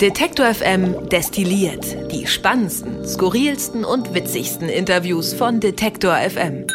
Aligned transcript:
Detektor 0.00 0.52
FM 0.52 1.08
destilliert 1.08 2.12
die 2.12 2.26
spannendsten, 2.26 3.06
skurrilsten 3.06 3.82
und 3.82 4.12
witzigsten 4.12 4.68
Interviews 4.68 5.32
von 5.32 5.58
Detektor 5.58 6.14
FM. 6.14 6.66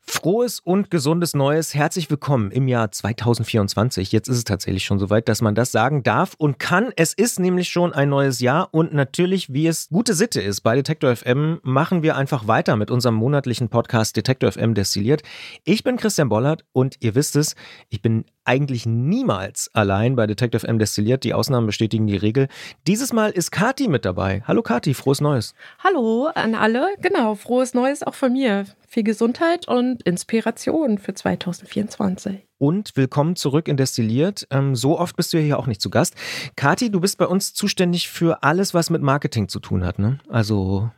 Frohes 0.00 0.60
und 0.60 0.90
gesundes 0.90 1.34
Neues, 1.34 1.74
herzlich 1.74 2.08
willkommen 2.08 2.50
im 2.52 2.68
Jahr 2.68 2.90
2024. 2.90 4.12
Jetzt 4.12 4.28
ist 4.28 4.38
es 4.38 4.44
tatsächlich 4.44 4.86
schon 4.86 4.98
soweit, 4.98 5.28
dass 5.28 5.42
man 5.42 5.54
das 5.54 5.72
sagen 5.72 6.04
darf 6.04 6.32
und 6.38 6.58
kann. 6.58 6.90
Es 6.96 7.12
ist 7.12 7.38
nämlich 7.38 7.68
schon 7.68 7.92
ein 7.92 8.08
neues 8.08 8.40
Jahr 8.40 8.72
und 8.72 8.94
natürlich, 8.94 9.52
wie 9.52 9.66
es 9.66 9.90
gute 9.90 10.14
Sitte 10.14 10.40
ist, 10.40 10.62
bei 10.62 10.74
Detektor 10.74 11.14
FM 11.14 11.60
machen 11.64 12.02
wir 12.02 12.16
einfach 12.16 12.46
weiter 12.46 12.76
mit 12.76 12.90
unserem 12.90 13.16
monatlichen 13.16 13.68
Podcast 13.68 14.16
Detektor 14.16 14.52
FM 14.52 14.72
destilliert. 14.72 15.22
Ich 15.64 15.84
bin 15.84 15.98
Christian 15.98 16.30
Bollert 16.30 16.64
und 16.72 16.96
ihr 17.00 17.14
wisst 17.14 17.36
es, 17.36 17.56
ich 17.90 18.00
bin 18.00 18.24
eigentlich 18.46 18.86
niemals 18.86 19.70
allein 19.74 20.16
bei 20.16 20.26
Detective 20.26 20.66
M 20.66 20.78
destilliert. 20.78 21.24
Die 21.24 21.34
Ausnahmen 21.34 21.66
bestätigen 21.66 22.06
die 22.06 22.16
Regel. 22.16 22.48
Dieses 22.86 23.12
Mal 23.12 23.30
ist 23.30 23.50
Kati 23.50 23.88
mit 23.88 24.04
dabei. 24.04 24.42
Hallo 24.46 24.62
Kati, 24.62 24.94
frohes 24.94 25.20
Neues. 25.20 25.54
Hallo 25.82 26.30
an 26.34 26.54
alle. 26.54 26.94
Genau, 27.00 27.34
frohes 27.34 27.74
Neues 27.74 28.02
auch 28.02 28.14
von 28.14 28.32
mir. 28.32 28.66
Viel 28.88 29.02
Gesundheit 29.02 29.68
und 29.68 30.02
Inspiration 30.02 30.98
für 30.98 31.14
2024. 31.14 32.46
Und 32.58 32.96
willkommen 32.96 33.36
zurück 33.36 33.68
in 33.68 33.76
Destilliert. 33.76 34.46
Ähm, 34.50 34.76
so 34.76 34.98
oft 34.98 35.16
bist 35.16 35.32
du 35.32 35.38
ja 35.38 35.44
hier 35.44 35.58
auch 35.58 35.66
nicht 35.66 35.82
zu 35.82 35.90
Gast. 35.90 36.14
Kati, 36.54 36.90
du 36.90 37.00
bist 37.00 37.18
bei 37.18 37.26
uns 37.26 37.52
zuständig 37.52 38.08
für 38.08 38.42
alles, 38.42 38.72
was 38.72 38.90
mit 38.90 39.02
Marketing 39.02 39.48
zu 39.48 39.60
tun 39.60 39.84
hat. 39.84 39.98
Ne? 39.98 40.18
Also 40.28 40.90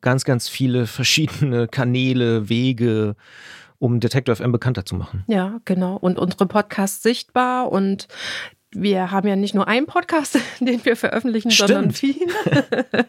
ganz, 0.00 0.24
ganz 0.24 0.48
viele 0.48 0.86
verschiedene 0.86 1.68
Kanäle, 1.68 2.48
Wege 2.48 3.16
um 3.80 3.98
Detector 3.98 4.36
FM 4.36 4.52
bekannter 4.52 4.84
zu 4.84 4.94
machen. 4.94 5.24
Ja, 5.26 5.60
genau. 5.64 5.96
Und 5.96 6.18
unsere 6.18 6.46
Podcasts 6.46 7.02
sichtbar 7.02 7.72
und 7.72 8.06
wir 8.72 9.10
haben 9.10 9.26
ja 9.26 9.34
nicht 9.34 9.54
nur 9.54 9.66
einen 9.66 9.86
Podcast, 9.86 10.38
den 10.60 10.84
wir 10.84 10.94
veröffentlichen, 10.94 11.50
Stimmt. 11.50 11.68
sondern 11.70 11.90
viele. 11.90 12.32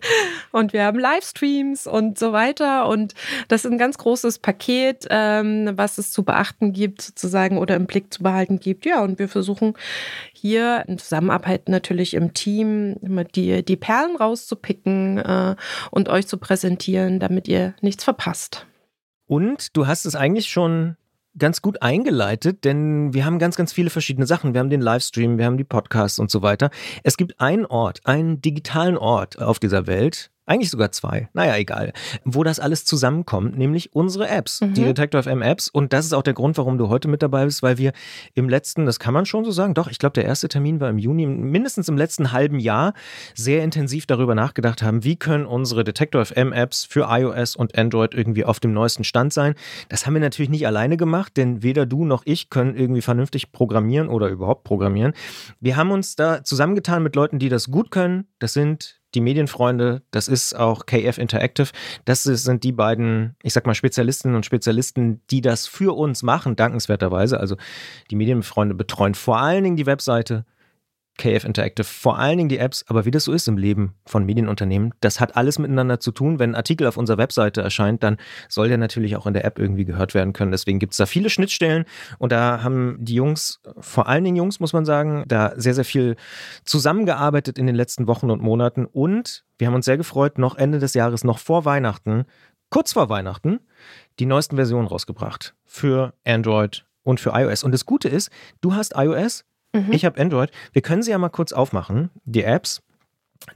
und 0.51 0.73
wir 0.73 0.85
haben 0.85 0.97
Livestreams 0.97 1.85
und 1.85 2.17
so 2.17 2.31
weiter. 2.31 2.87
Und 2.87 3.13
das 3.47 3.65
ist 3.65 3.71
ein 3.71 3.77
ganz 3.77 3.99
großes 3.99 4.39
Paket, 4.39 5.05
ähm, 5.11 5.69
was 5.75 5.99
es 5.99 6.11
zu 6.11 6.23
beachten 6.23 6.73
gibt, 6.73 7.01
sozusagen, 7.01 7.59
oder 7.59 7.75
im 7.75 7.85
Blick 7.85 8.11
zu 8.11 8.23
behalten 8.23 8.59
gibt. 8.59 8.85
Ja, 8.85 9.03
und 9.03 9.19
wir 9.19 9.27
versuchen 9.27 9.75
hier 10.33 10.83
in 10.87 10.97
Zusammenarbeit 10.97 11.69
natürlich 11.69 12.15
im 12.15 12.33
Team 12.33 12.95
die, 13.35 13.63
die 13.63 13.77
Perlen 13.77 14.15
rauszupicken 14.15 15.19
äh, 15.19 15.55
und 15.91 16.09
euch 16.09 16.25
zu 16.27 16.37
präsentieren, 16.37 17.19
damit 17.19 17.47
ihr 17.47 17.75
nichts 17.81 18.03
verpasst. 18.03 18.65
Und 19.31 19.77
du 19.77 19.87
hast 19.87 20.05
es 20.05 20.13
eigentlich 20.13 20.49
schon 20.49 20.97
ganz 21.37 21.61
gut 21.61 21.81
eingeleitet, 21.81 22.65
denn 22.65 23.13
wir 23.13 23.23
haben 23.23 23.39
ganz, 23.39 23.55
ganz 23.55 23.71
viele 23.71 23.89
verschiedene 23.89 24.27
Sachen. 24.27 24.53
Wir 24.53 24.59
haben 24.59 24.69
den 24.69 24.81
Livestream, 24.81 25.37
wir 25.37 25.45
haben 25.45 25.55
die 25.55 25.63
Podcasts 25.63 26.19
und 26.19 26.29
so 26.29 26.41
weiter. 26.41 26.69
Es 27.05 27.15
gibt 27.15 27.39
einen 27.39 27.65
Ort, 27.65 28.01
einen 28.03 28.41
digitalen 28.41 28.97
Ort 28.97 29.41
auf 29.41 29.57
dieser 29.57 29.87
Welt, 29.87 30.31
eigentlich 30.45 30.71
sogar 30.71 30.91
zwei, 30.91 31.29
naja, 31.33 31.55
egal, 31.57 31.93
wo 32.25 32.43
das 32.43 32.59
alles 32.59 32.83
zusammenkommt, 32.83 33.57
nämlich 33.57 33.93
unsere 33.93 34.27
Apps, 34.27 34.61
mhm. 34.61 34.73
die 34.73 34.83
Detector 34.83 35.21
FM 35.21 35.41
Apps. 35.41 35.69
Und 35.69 35.93
das 35.93 36.05
ist 36.05 36.13
auch 36.13 36.23
der 36.23 36.33
Grund, 36.33 36.57
warum 36.57 36.77
du 36.77 36.89
heute 36.89 37.07
mit 37.07 37.21
dabei 37.21 37.45
bist, 37.45 37.61
weil 37.61 37.77
wir 37.77 37.93
im 38.33 38.49
letzten, 38.49 38.85
das 38.85 38.99
kann 38.99 39.13
man 39.13 39.25
schon 39.25 39.45
so 39.45 39.51
sagen, 39.51 39.75
doch, 39.75 39.87
ich 39.87 39.99
glaube, 39.99 40.13
der 40.13 40.25
erste 40.25 40.49
Termin 40.49 40.79
war 40.79 40.89
im 40.89 40.97
Juni, 40.97 41.27
mindestens 41.27 41.87
im 41.89 41.97
letzten 41.97 42.31
halben 42.31 42.59
Jahr, 42.59 42.93
sehr 43.35 43.63
intensiv 43.63 44.07
darüber 44.07 44.33
nachgedacht 44.33 44.81
haben, 44.81 45.03
wie 45.03 45.15
können 45.15 45.45
unsere 45.45 45.83
Detector 45.83 46.25
FM 46.25 46.53
Apps 46.53 46.85
für 46.85 47.07
iOS 47.09 47.55
und 47.55 47.77
Android 47.77 48.13
irgendwie 48.13 48.43
auf 48.43 48.59
dem 48.59 48.73
neuesten 48.73 49.03
Stand 49.03 49.33
sein. 49.33 49.53
Das 49.89 50.05
haben 50.05 50.13
wir 50.13 50.21
natürlich 50.21 50.49
nicht 50.49 50.65
alleine 50.65 50.97
gemacht, 50.97 51.37
denn 51.37 51.61
weder 51.61 51.85
du 51.85 52.03
noch 52.03 52.23
ich 52.25 52.49
können 52.49 52.75
irgendwie 52.75 53.01
vernünftig 53.01 53.51
programmieren 53.51 54.09
oder 54.09 54.27
überhaupt 54.29 54.63
programmieren. 54.63 55.13
Wir 55.59 55.75
haben 55.75 55.91
uns 55.91 56.15
da 56.15 56.43
zusammengetan 56.43 57.03
mit 57.03 57.15
Leuten, 57.15 57.37
die 57.37 57.49
das 57.49 57.69
gut 57.69 57.91
können. 57.91 58.27
Das 58.39 58.53
sind 58.53 59.00
die 59.13 59.21
Medienfreunde, 59.21 60.01
das 60.11 60.27
ist 60.27 60.55
auch 60.55 60.85
KF 60.85 61.17
Interactive. 61.17 61.69
Das 62.05 62.23
sind 62.23 62.63
die 62.63 62.71
beiden, 62.71 63.35
ich 63.43 63.53
sag 63.53 63.65
mal, 63.65 63.75
Spezialistinnen 63.75 64.35
und 64.35 64.45
Spezialisten, 64.45 65.21
die 65.29 65.41
das 65.41 65.67
für 65.67 65.95
uns 65.95 66.23
machen, 66.23 66.55
dankenswerterweise. 66.55 67.39
Also 67.39 67.57
die 68.09 68.15
Medienfreunde 68.15 68.75
betreuen 68.75 69.15
vor 69.15 69.39
allen 69.39 69.63
Dingen 69.63 69.75
die 69.75 69.85
Webseite, 69.85 70.45
KF 71.17 71.43
Interactive, 71.43 71.85
vor 71.85 72.17
allen 72.17 72.37
Dingen 72.37 72.49
die 72.49 72.57
Apps, 72.57 72.83
aber 72.87 73.05
wie 73.05 73.11
das 73.11 73.25
so 73.25 73.33
ist 73.33 73.47
im 73.47 73.57
Leben 73.57 73.93
von 74.05 74.25
Medienunternehmen, 74.25 74.93
das 75.01 75.19
hat 75.19 75.35
alles 75.35 75.59
miteinander 75.59 75.99
zu 75.99 76.11
tun. 76.11 76.39
Wenn 76.39 76.51
ein 76.51 76.55
Artikel 76.55 76.87
auf 76.87 76.97
unserer 76.97 77.17
Webseite 77.17 77.61
erscheint, 77.61 78.01
dann 78.01 78.17
soll 78.49 78.69
der 78.69 78.77
natürlich 78.77 79.15
auch 79.15 79.27
in 79.27 79.33
der 79.33 79.45
App 79.45 79.59
irgendwie 79.59 79.85
gehört 79.85 80.13
werden 80.13 80.33
können. 80.33 80.51
Deswegen 80.51 80.79
gibt 80.79 80.93
es 80.93 80.97
da 80.97 81.05
viele 81.05 81.29
Schnittstellen 81.29 81.85
und 82.17 82.31
da 82.31 82.63
haben 82.63 82.97
die 82.99 83.13
Jungs, 83.15 83.61
vor 83.79 84.07
allen 84.07 84.23
Dingen 84.23 84.37
Jungs, 84.37 84.59
muss 84.59 84.73
man 84.73 84.85
sagen, 84.85 85.23
da 85.27 85.53
sehr, 85.55 85.73
sehr 85.73 85.85
viel 85.85 86.15
zusammengearbeitet 86.65 87.57
in 87.57 87.67
den 87.67 87.75
letzten 87.75 88.07
Wochen 88.07 88.31
und 88.31 88.41
Monaten 88.41 88.85
und 88.85 89.45
wir 89.57 89.67
haben 89.67 89.75
uns 89.75 89.85
sehr 89.85 89.97
gefreut, 89.97 90.39
noch 90.39 90.55
Ende 90.55 90.79
des 90.79 90.95
Jahres, 90.95 91.23
noch 91.23 91.37
vor 91.37 91.65
Weihnachten, 91.65 92.25
kurz 92.71 92.93
vor 92.93 93.09
Weihnachten, 93.09 93.59
die 94.19 94.25
neuesten 94.25 94.55
Versionen 94.55 94.87
rausgebracht 94.87 95.53
für 95.65 96.13
Android 96.25 96.85
und 97.03 97.19
für 97.19 97.31
iOS. 97.31 97.63
Und 97.63 97.71
das 97.71 97.85
Gute 97.85 98.09
ist, 98.09 98.31
du 98.61 98.73
hast 98.73 98.93
iOS, 98.95 99.45
Mhm. 99.73 99.91
Ich 99.91 100.05
habe 100.05 100.19
Android. 100.19 100.51
Wir 100.73 100.81
können 100.81 101.03
sie 101.03 101.11
ja 101.11 101.17
mal 101.17 101.29
kurz 101.29 101.53
aufmachen, 101.53 102.09
die 102.25 102.43
Apps. 102.43 102.81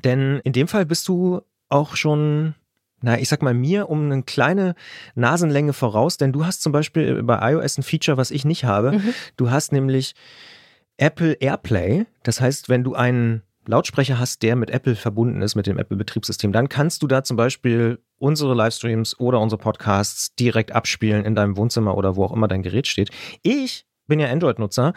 Denn 0.04 0.40
in 0.44 0.54
dem 0.54 0.68
Fall 0.68 0.86
bist 0.86 1.08
du 1.08 1.42
auch 1.70 1.96
schon, 1.96 2.56
na, 3.02 3.20
ich 3.20 3.30
sag 3.30 3.42
mal, 3.42 3.54
mir 3.54 3.90
um 3.90 4.12
eine 4.12 4.24
kleine 4.24 4.76
Nasenlänge 5.16 5.74
voraus, 5.74 6.18
denn 6.18 6.32
du 6.32 6.46
hast 6.46 6.62
zum 6.62 6.72
Beispiel 6.72 7.22
bei 7.24 7.52
iOS 7.52 7.78
ein 7.78 7.84
Feature, 7.84 8.18
was 8.18 8.32
ich 8.32 8.46
nicht 8.46 8.64
habe. 8.66 8.94
Mhm. 8.94 9.14
Du 9.38 9.52
hast 9.52 9.72
nämlich 9.72 10.16
Apple 10.98 11.34
AirPlay. 11.34 12.06
Das 12.24 12.42
heißt, 12.42 12.70
wenn 12.70 12.84
du 12.84 12.96
einen 12.96 13.42
Lautsprecher 13.68 14.20
hast, 14.20 14.44
der 14.44 14.56
mit 14.56 14.70
Apple 14.70 14.96
verbunden 14.96 15.42
ist, 15.42 15.56
mit 15.56 15.68
dem 15.68 15.78
Apple-Betriebssystem, 15.78 16.52
dann 16.52 16.70
kannst 16.70 17.02
du 17.02 17.08
da 17.08 17.24
zum 17.24 17.36
Beispiel 17.36 18.00
unsere 18.18 18.54
Livestreams 18.54 19.20
oder 19.20 19.40
unsere 19.42 19.60
Podcasts 19.60 20.36
direkt 20.36 20.72
abspielen 20.72 21.26
in 21.26 21.36
deinem 21.36 21.58
Wohnzimmer 21.58 21.98
oder 21.98 22.16
wo 22.16 22.24
auch 22.26 22.32
immer 22.32 22.48
dein 22.48 22.62
Gerät 22.62 22.88
steht. 22.88 23.10
Ich 23.42 23.86
bin 24.08 24.20
ja 24.20 24.30
Android-Nutzer 24.30 24.94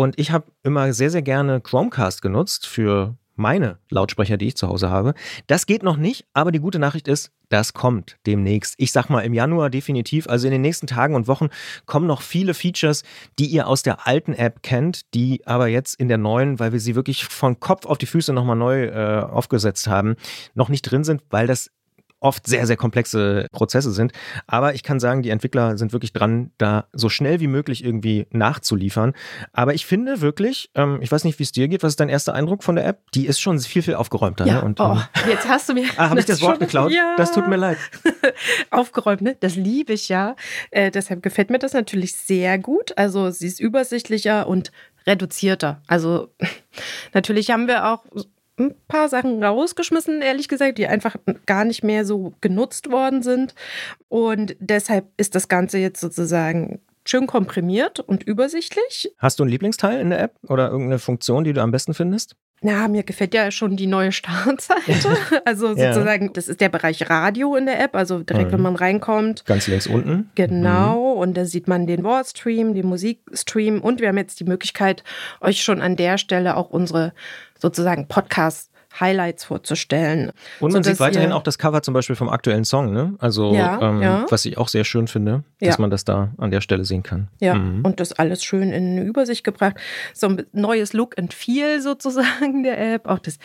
und 0.00 0.18
ich 0.18 0.30
habe 0.30 0.46
immer 0.62 0.94
sehr, 0.94 1.10
sehr 1.10 1.20
gerne 1.20 1.60
Chromecast 1.60 2.22
genutzt 2.22 2.66
für 2.66 3.18
meine 3.36 3.76
Lautsprecher, 3.90 4.38
die 4.38 4.46
ich 4.46 4.56
zu 4.56 4.66
Hause 4.66 4.88
habe. 4.88 5.12
Das 5.46 5.66
geht 5.66 5.82
noch 5.82 5.98
nicht, 5.98 6.24
aber 6.32 6.52
die 6.52 6.58
gute 6.58 6.78
Nachricht 6.78 7.06
ist, 7.06 7.32
das 7.50 7.74
kommt 7.74 8.16
demnächst. 8.26 8.76
Ich 8.78 8.92
sag 8.92 9.10
mal 9.10 9.20
im 9.20 9.34
Januar 9.34 9.68
definitiv. 9.68 10.26
Also 10.26 10.46
in 10.46 10.52
den 10.52 10.62
nächsten 10.62 10.86
Tagen 10.86 11.14
und 11.14 11.28
Wochen 11.28 11.48
kommen 11.84 12.06
noch 12.06 12.22
viele 12.22 12.54
Features, 12.54 13.02
die 13.38 13.44
ihr 13.48 13.66
aus 13.66 13.82
der 13.82 14.06
alten 14.06 14.32
App 14.32 14.62
kennt, 14.62 15.12
die 15.12 15.46
aber 15.46 15.66
jetzt 15.66 16.00
in 16.00 16.08
der 16.08 16.16
neuen, 16.16 16.58
weil 16.58 16.72
wir 16.72 16.80
sie 16.80 16.94
wirklich 16.94 17.26
von 17.26 17.60
Kopf 17.60 17.84
auf 17.84 17.98
die 17.98 18.06
Füße 18.06 18.32
nochmal 18.32 18.56
neu 18.56 18.84
äh, 18.84 19.20
aufgesetzt 19.20 19.86
haben, 19.86 20.16
noch 20.54 20.70
nicht 20.70 20.82
drin 20.82 21.04
sind, 21.04 21.22
weil 21.28 21.46
das 21.46 21.70
oft 22.20 22.46
sehr, 22.46 22.66
sehr 22.66 22.76
komplexe 22.76 23.46
Prozesse 23.52 23.90
sind. 23.92 24.12
Aber 24.46 24.74
ich 24.74 24.82
kann 24.82 25.00
sagen, 25.00 25.22
die 25.22 25.30
Entwickler 25.30 25.76
sind 25.78 25.92
wirklich 25.92 26.12
dran, 26.12 26.52
da 26.58 26.86
so 26.92 27.08
schnell 27.08 27.40
wie 27.40 27.46
möglich 27.46 27.84
irgendwie 27.84 28.26
nachzuliefern. 28.30 29.14
Aber 29.52 29.74
ich 29.74 29.86
finde 29.86 30.20
wirklich, 30.20 30.70
ähm, 30.74 30.98
ich 31.00 31.10
weiß 31.10 31.24
nicht, 31.24 31.38
wie 31.38 31.42
es 31.42 31.52
dir 31.52 31.68
geht, 31.68 31.82
was 31.82 31.92
ist 31.92 32.00
dein 32.00 32.08
erster 32.08 32.34
Eindruck 32.34 32.62
von 32.62 32.76
der 32.76 32.86
App? 32.86 33.10
Die 33.12 33.26
ist 33.26 33.40
schon 33.40 33.58
viel, 33.58 33.82
viel 33.82 33.94
aufgeräumter. 33.94 34.46
Ja, 34.46 34.56
ne? 34.56 34.64
Und, 34.64 34.80
oh, 34.80 34.98
jetzt 35.26 35.48
hast 35.48 35.68
du 35.68 35.74
mir. 35.74 35.88
ah, 35.96 36.10
habe 36.10 36.20
ich 36.20 36.26
das 36.26 36.42
Wort 36.42 36.60
geklaut? 36.60 36.92
Ja. 36.92 37.14
Das 37.16 37.32
tut 37.32 37.48
mir 37.48 37.56
leid. 37.56 37.78
Aufgeräumt, 38.70 39.22
ne? 39.22 39.36
Das 39.40 39.56
liebe 39.56 39.94
ich 39.94 40.08
ja. 40.08 40.36
Äh, 40.70 40.90
deshalb 40.90 41.22
gefällt 41.22 41.50
mir 41.50 41.58
das 41.58 41.72
natürlich 41.72 42.14
sehr 42.16 42.58
gut. 42.58 42.96
Also 42.96 43.30
sie 43.30 43.46
ist 43.46 43.60
übersichtlicher 43.60 44.46
und 44.46 44.70
reduzierter. 45.06 45.82
Also 45.86 46.28
natürlich 47.14 47.50
haben 47.50 47.66
wir 47.66 47.86
auch 47.86 48.04
ein 48.60 48.74
paar 48.88 49.08
Sachen 49.08 49.42
rausgeschmissen, 49.42 50.22
ehrlich 50.22 50.48
gesagt, 50.48 50.78
die 50.78 50.86
einfach 50.86 51.16
gar 51.46 51.64
nicht 51.64 51.82
mehr 51.82 52.04
so 52.04 52.34
genutzt 52.40 52.90
worden 52.90 53.22
sind. 53.22 53.54
Und 54.08 54.56
deshalb 54.60 55.06
ist 55.16 55.34
das 55.34 55.48
Ganze 55.48 55.78
jetzt 55.78 56.00
sozusagen 56.00 56.80
schön 57.04 57.26
komprimiert 57.26 58.00
und 58.00 58.22
übersichtlich. 58.22 59.12
Hast 59.18 59.38
du 59.38 59.44
einen 59.44 59.50
Lieblingsteil 59.50 60.00
in 60.00 60.10
der 60.10 60.20
App 60.20 60.36
oder 60.48 60.70
irgendeine 60.70 60.98
Funktion, 60.98 61.44
die 61.44 61.52
du 61.52 61.62
am 61.62 61.70
besten 61.70 61.94
findest? 61.94 62.36
Na, 62.62 62.88
mir 62.88 63.04
gefällt 63.04 63.32
ja 63.32 63.50
schon 63.50 63.76
die 63.76 63.86
neue 63.86 64.12
Startseite. 64.12 65.16
Also 65.46 65.68
sozusagen, 65.68 66.26
ja. 66.26 66.32
das 66.32 66.48
ist 66.48 66.60
der 66.60 66.68
Bereich 66.68 67.08
Radio 67.08 67.56
in 67.56 67.64
der 67.64 67.82
App, 67.82 67.96
also 67.96 68.22
direkt, 68.22 68.48
mhm. 68.48 68.54
wenn 68.54 68.60
man 68.62 68.76
reinkommt. 68.76 69.46
Ganz 69.46 69.66
links 69.66 69.86
unten. 69.86 70.30
Genau, 70.34 71.14
mhm. 71.14 71.20
und 71.20 71.36
da 71.36 71.46
sieht 71.46 71.66
man 71.66 71.86
den 71.86 72.04
Wordstream, 72.04 72.74
den 72.74 72.86
Musikstream 72.86 73.80
und 73.80 74.00
wir 74.00 74.08
haben 74.08 74.18
jetzt 74.18 74.38
die 74.40 74.44
Möglichkeit, 74.44 75.02
euch 75.40 75.62
schon 75.62 75.80
an 75.80 75.96
der 75.96 76.18
Stelle 76.18 76.56
auch 76.56 76.68
unsere 76.68 77.14
sozusagen 77.60 78.08
Podcasts 78.08 78.70
Highlights 78.98 79.44
vorzustellen. 79.44 80.32
Und 80.58 80.72
man 80.72 80.82
sieht 80.82 80.98
weiterhin 80.98 81.32
auch 81.32 81.44
das 81.44 81.58
Cover 81.58 81.82
zum 81.82 81.94
Beispiel 81.94 82.16
vom 82.16 82.28
aktuellen 82.28 82.64
Song, 82.64 82.92
ne? 82.92 83.14
Also, 83.18 83.54
ja, 83.54 83.80
ähm, 83.80 84.02
ja. 84.02 84.26
was 84.28 84.44
ich 84.44 84.58
auch 84.58 84.66
sehr 84.66 84.84
schön 84.84 85.06
finde, 85.06 85.44
dass 85.60 85.76
ja. 85.76 85.80
man 85.80 85.90
das 85.90 86.04
da 86.04 86.32
an 86.38 86.50
der 86.50 86.60
Stelle 86.60 86.84
sehen 86.84 87.04
kann. 87.04 87.28
Ja, 87.40 87.54
mhm. 87.54 87.84
und 87.84 88.00
das 88.00 88.12
alles 88.12 88.42
schön 88.42 88.72
in 88.72 88.98
eine 88.98 89.02
Übersicht 89.04 89.44
gebracht. 89.44 89.76
So 90.12 90.26
ein 90.26 90.44
neues 90.52 90.92
Look 90.92 91.18
and 91.18 91.32
Feel 91.32 91.80
sozusagen 91.80 92.62
der 92.64 92.94
App. 92.94 93.06
Auch 93.06 93.20
das, 93.20 93.38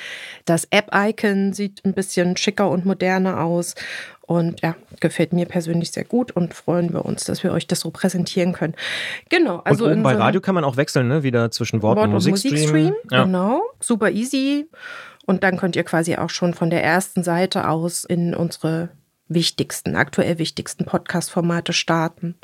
das 0.46 0.66
App-Icon 0.72 1.54
sieht 1.54 1.86
ein 1.86 1.94
bisschen 1.94 2.38
schicker 2.38 2.70
und 2.70 2.86
moderner 2.86 3.42
aus. 3.42 3.76
Und 4.28 4.62
ja, 4.62 4.76
gefällt 5.00 5.34
mir 5.34 5.46
persönlich 5.46 5.92
sehr 5.92 6.04
gut 6.04 6.32
und 6.32 6.54
freuen 6.54 6.92
wir 6.94 7.06
uns, 7.06 7.26
dass 7.26 7.44
wir 7.44 7.52
euch 7.52 7.68
das 7.68 7.82
so 7.82 7.92
präsentieren 7.92 8.54
können. 8.54 8.74
Genau. 9.30 9.62
Also 9.66 9.86
und 9.86 10.02
bei 10.02 10.14
so 10.14 10.20
Radio 10.20 10.42
kann 10.42 10.56
man 10.56 10.64
auch 10.64 10.78
wechseln, 10.78 11.08
ne? 11.08 11.22
Wieder 11.22 11.52
zwischen 11.52 11.84
Wort, 11.84 11.98
Wort 11.98 12.08
und 12.08 12.14
Musikstream. 12.14 12.54
Musikstream 12.54 12.94
ja. 13.12 13.24
Genau. 13.26 13.62
Super 13.80 14.10
easy. 14.10 14.68
Und 15.28 15.44
dann 15.44 15.58
könnt 15.58 15.76
ihr 15.76 15.84
quasi 15.84 16.16
auch 16.16 16.32
schon 16.32 16.54
von 16.54 16.70
der 16.70 16.84
ersten 16.84 17.24
Seite 17.24 17.70
aus 17.70 18.04
in 18.04 18.34
unsere 18.34 18.90
wichtigsten, 19.28 19.96
aktuell 19.96 20.38
wichtigsten 20.40 20.86
Podcast-Formate 20.86 21.74
starten. 21.74 22.36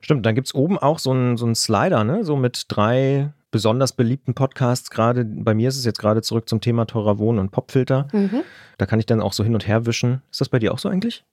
Stimmt, 0.00 0.24
dann 0.24 0.34
gibt 0.34 0.46
es 0.46 0.54
oben 0.54 0.78
auch 0.78 0.98
so 0.98 1.10
einen 1.10 1.36
so 1.36 1.52
Slider, 1.54 2.04
ne? 2.04 2.24
So 2.24 2.36
mit 2.36 2.64
drei 2.68 3.30
besonders 3.50 3.92
beliebten 3.92 4.34
Podcasts. 4.34 4.90
Gerade 4.90 5.24
bei 5.24 5.54
mir 5.54 5.68
ist 5.68 5.76
es 5.76 5.84
jetzt 5.84 5.98
gerade 5.98 6.22
zurück 6.22 6.48
zum 6.48 6.60
Thema 6.60 6.86
teurer 6.86 7.18
Wohnen 7.18 7.38
und 7.38 7.50
Popfilter. 7.50 8.08
Mhm. 8.12 8.42
Da 8.78 8.86
kann 8.86 8.98
ich 8.98 9.06
dann 9.06 9.20
auch 9.20 9.32
so 9.32 9.44
hin 9.44 9.54
und 9.54 9.66
her 9.66 9.86
wischen. 9.86 10.22
Ist 10.30 10.40
das 10.40 10.48
bei 10.48 10.58
dir 10.58 10.72
auch 10.72 10.78
so 10.78 10.88
eigentlich? 10.88 11.24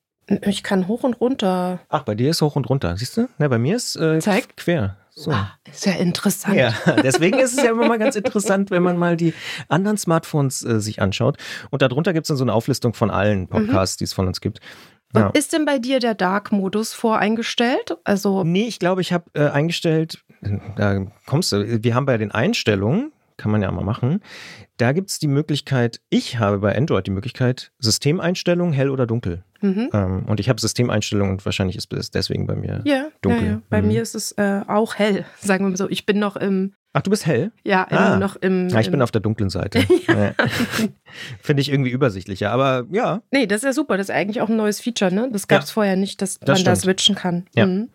Ich 0.42 0.62
kann 0.64 0.88
hoch 0.88 1.04
und 1.04 1.22
runter. 1.22 1.80
Ach, 1.90 2.04
bei 2.04 2.14
dir 2.14 2.30
ist 2.30 2.42
hoch 2.42 2.56
und 2.56 2.70
runter, 2.70 2.98
siehst 2.98 3.16
du? 3.16 3.30
Ne, 3.38 3.48
bei 3.48 3.58
mir 3.58 3.76
ist 3.78 3.96
äh, 3.96 4.20
Zeig. 4.20 4.58
quer. 4.58 4.98
So. 5.10 5.32
Ah, 5.32 5.54
ist 5.72 5.86
ja 5.86 5.94
interessant. 5.94 6.58
Ja, 6.58 6.74
deswegen 7.04 7.40
ist 7.40 7.58
es 7.58 7.64
ja 7.64 7.72
immer 7.72 7.88
mal 7.88 7.98
ganz 7.98 8.16
interessant, 8.16 8.70
wenn 8.70 8.84
man 8.84 8.98
mal 8.98 9.18
die 9.18 9.34
anderen 9.68 9.98
Smartphones 9.98 10.64
äh, 10.64 10.80
sich 10.80 11.02
anschaut. 11.02 11.38
Und 11.72 11.82
darunter 11.82 12.14
gibt 12.14 12.26
es 12.26 12.28
dann 12.28 12.38
so 12.38 12.44
eine 12.44 12.54
Auflistung 12.54 12.94
von 12.94 13.10
allen 13.10 13.42
mhm. 13.42 13.48
Podcasts, 13.48 13.96
mhm. 13.96 14.00
die 14.00 14.04
es 14.04 14.14
von 14.14 14.28
uns 14.28 14.42
gibt. 14.42 14.60
Ja. 15.16 15.30
Ist 15.30 15.54
denn 15.54 15.66
bei 15.66 15.80
dir 15.80 16.00
der 16.00 16.16
Dark-Modus 16.16 16.94
voreingestellt? 16.94 17.98
Also 18.04 18.44
nee, 18.44 18.68
ich 18.68 18.80
glaube, 18.80 19.02
ich 19.02 19.14
habe 19.14 19.26
äh, 19.34 19.48
eingestellt, 19.50 20.24
da 20.76 21.06
kommst 21.26 21.52
du, 21.52 21.84
wir 21.84 21.96
haben 21.96 22.06
bei 22.06 22.18
den 22.18 22.32
Einstellungen, 22.32 23.12
kann 23.38 23.52
man 23.52 23.62
ja 23.62 23.72
mal 23.72 23.84
machen, 23.84 24.22
da 24.78 24.92
gibt 24.92 25.10
es 25.10 25.20
die 25.20 25.28
Möglichkeit, 25.28 26.02
ich 26.10 26.40
habe 26.40 26.60
bei 26.60 26.76
Android 26.76 27.08
die 27.08 27.12
Möglichkeit, 27.12 27.72
Systemeinstellungen 27.80 28.74
hell 28.74 28.90
oder 28.90 29.08
dunkel. 29.08 29.44
Mhm. 29.62 29.90
Ähm, 29.94 30.26
und 30.28 30.40
ich 30.40 30.50
habe 30.50 30.60
Systemeinstellungen 30.60 31.34
und 31.34 31.46
wahrscheinlich 31.46 31.76
ist 31.76 31.92
es 31.94 32.12
deswegen 32.12 32.48
bei 32.48 32.56
mir 32.56 32.82
ja, 32.86 33.08
dunkel. 33.22 33.44
Ja, 33.44 33.52
ja. 33.52 33.62
Bei 33.70 33.82
mhm. 33.82 33.90
mir 33.90 34.02
ist 34.02 34.16
es 34.16 34.32
äh, 34.34 34.62
auch 34.68 34.96
hell, 34.96 35.26
sagen 35.40 35.66
wir 35.66 35.70
mal 35.70 35.78
so. 35.78 35.90
Ich 35.90 36.06
bin 36.06 36.20
noch 36.20 36.36
im. 36.36 36.74
Ach, 36.94 37.02
du 37.02 37.10
bist 37.10 37.26
hell? 37.26 37.52
Ja, 37.64 37.84
immer 37.84 38.00
ah. 38.00 38.18
noch 38.18 38.36
im. 38.38 38.70
Ja, 38.70 38.80
ich 38.80 38.88
im 38.88 38.92
bin 38.92 39.02
auf 39.02 39.12
der 39.12 39.22
dunklen 39.22 39.50
Seite. 39.50 39.80
Finde 41.42 41.62
ich 41.62 41.72
irgendwie 41.72 41.92
übersichtlicher, 41.92 42.52
aber 42.52 42.86
ja. 42.92 43.22
Nee, 43.32 43.46
das 43.46 43.58
ist 43.58 43.66
ja 43.66 43.74
super. 43.74 43.98
Das 43.98 44.10
ist 44.10 44.16
eigentlich 44.16 44.42
auch 44.42 44.50
ein 44.50 44.56
neues 44.56 44.80
Feature, 44.80 45.14
ne? 45.14 45.30
Das 45.32 45.48
gab 45.48 45.64
es 45.64 45.72
vorher 45.72 45.96
nicht, 45.96 46.22
dass 46.22 46.40
das 46.40 46.48
man 46.48 46.58
stimmt. 46.58 46.68
da 46.68 46.76
switchen 46.76 47.16
kann. 47.16 47.46
Ja. 47.56 47.66
Mhm. 47.66 47.90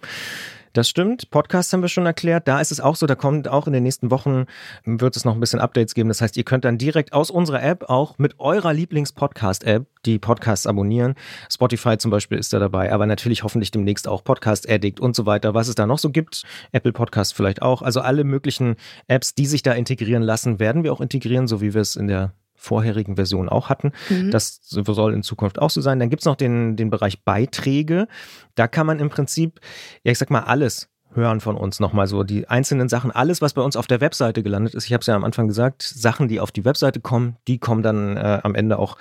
Das 0.75 0.89
stimmt. 0.89 1.29
Podcasts 1.29 1.71
haben 1.73 1.83
wir 1.83 1.89
schon 1.89 2.07
erklärt. 2.07 2.49
Da 2.49 2.59
ist 2.59 2.73
es 2.73 2.81
auch 2.81 2.97
so, 2.97 3.07
da 3.07 3.15
kommt 3.15 3.47
auch 3.47 3.67
in 3.67 3.75
den 3.75 3.83
nächsten 3.83 4.11
Wochen, 4.11 4.47
wird 4.85 5.17
es 5.17 5.27
noch 5.27 5.35
ein 5.35 5.41
bisschen 5.41 5.61
Updates 5.61 5.93
geben. 5.93 6.09
Das 6.09 6.23
heißt, 6.23 6.35
ihr 6.39 6.45
könnt 6.45 6.65
dann 6.65 6.79
direkt 6.79 7.13
aus 7.13 7.31
unserer 7.31 7.63
App 7.63 7.91
auch 7.91 8.17
mit 8.17 8.41
eurer 8.41 8.73
Lieblings-Podcast-App 8.73 9.85
die 10.07 10.19
Podcasts 10.19 10.67
abonnieren. 10.67 11.15
Spotify 11.51 11.99
zum 11.99 12.11
Beispiel 12.11 12.39
ist 12.39 12.55
da 12.55 12.59
dabei, 12.59 12.91
aber 12.91 13.05
natürlich 13.05 13.43
hoffentlich 13.43 13.71
demnächst 13.71 14.09
auch 14.09 14.25
Podcast 14.25 14.67
Addict 14.69 14.99
und 14.99 15.15
so 15.15 15.27
weiter, 15.27 15.53
was 15.53 15.69
es 15.69 15.75
da 15.75 15.87
noch 15.87 15.99
so 15.99 16.09
gibt. 16.09 16.45
Apple 16.73 16.93
Podcast 16.93 17.35
vielleicht 17.35 17.61
auch. 17.61 17.83
Also 17.83 18.01
alle 18.01 18.25
möglichen 18.25 18.77
Apps, 19.09 19.35
die 19.35 19.47
sich 19.47 19.63
da 19.63 19.73
integrieren 19.73 20.23
lassen, 20.23 20.59
werden 20.59 20.85
wir 20.85 20.93
auch 20.95 21.03
integrieren, 21.03 21.49
so 21.49 21.61
wie 21.61 21.75
wir 21.75 21.83
es 21.83 21.97
in 21.97 22.09
der 22.09 22.33
vorherigen 22.63 23.17
Version 23.17 23.49
auch 23.49 23.69
hatten. 23.69 23.91
Mhm. 24.09 24.31
Das 24.31 24.61
soll 24.63 25.15
in 25.15 25.23
Zukunft 25.25 25.59
auch 25.59 25.71
so 25.71 25.81
sein. 25.81 25.99
Dann 25.99 26.11
gibt 26.11 26.23
es 26.23 26.27
noch 26.27 26.37
den, 26.37 26.77
den 26.77 26.91
Bereich 26.91 27.25
Beiträge. 27.25 28.07
Da 28.55 28.69
kann 28.69 28.87
man 28.87 29.01
im 29.01 29.11
Prinzip, 29.11 29.61
ja, 30.05 30.13
ich 30.13 30.19
sag 30.19 30.31
mal, 30.31 30.45
alles 30.45 30.89
hören 31.15 31.41
von 31.41 31.57
uns 31.57 31.81
nochmal 31.81 32.07
so 32.07 32.23
die 32.23 32.49
einzelnen 32.49 32.89
Sachen, 32.89 33.11
alles, 33.11 33.43
was 33.43 33.55
bei 33.55 33.63
uns 33.63 33.77
auf 33.77 33.87
der 33.87 34.01
Webseite 34.01 34.43
gelandet 34.43 34.75
ist. 34.75 34.87
Ich 34.87 34.93
habe 34.93 35.01
es 35.01 35.07
ja 35.07 35.15
am 35.15 35.25
Anfang 35.25 35.49
gesagt, 35.49 35.83
Sachen, 35.83 36.29
die 36.29 36.41
auf 36.41 36.53
die 36.53 36.65
Webseite 36.65 37.01
kommen, 37.01 37.37
die 37.49 37.59
kommen 37.59 37.83
dann 37.83 38.17
äh, 38.17 38.41
am 38.43 38.55
Ende 38.55 38.79
auch 38.79 38.97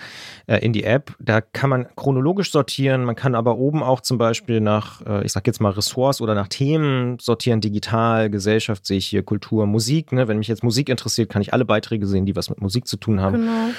äh, 0.47 0.57
in 0.57 0.73
die 0.73 0.83
App. 0.83 1.15
Da 1.19 1.41
kann 1.41 1.69
man 1.69 1.87
chronologisch 1.95 2.51
sortieren, 2.51 3.05
man 3.05 3.15
kann 3.15 3.35
aber 3.35 3.57
oben 3.57 3.83
auch 3.83 4.01
zum 4.01 4.17
Beispiel 4.17 4.61
nach, 4.61 5.05
äh, 5.05 5.25
ich 5.25 5.31
sag 5.31 5.47
jetzt 5.47 5.61
mal 5.61 5.71
Ressorts 5.71 6.21
oder 6.21 6.35
nach 6.35 6.47
Themen 6.47 7.17
sortieren, 7.19 7.61
digital, 7.61 8.29
Gesellschaft 8.29 8.85
sehe 8.85 8.97
ich 8.97 9.07
hier, 9.07 9.23
Kultur, 9.23 9.65
Musik. 9.65 10.11
Ne? 10.11 10.27
Wenn 10.27 10.37
mich 10.37 10.47
jetzt 10.47 10.63
Musik 10.63 10.89
interessiert, 10.89 11.29
kann 11.29 11.41
ich 11.41 11.53
alle 11.53 11.65
Beiträge 11.65 12.07
sehen, 12.07 12.25
die 12.25 12.35
was 12.35 12.49
mit 12.49 12.61
Musik 12.61 12.87
zu 12.87 12.97
tun 12.97 13.21
haben. 13.21 13.37
Genau. 13.37 13.69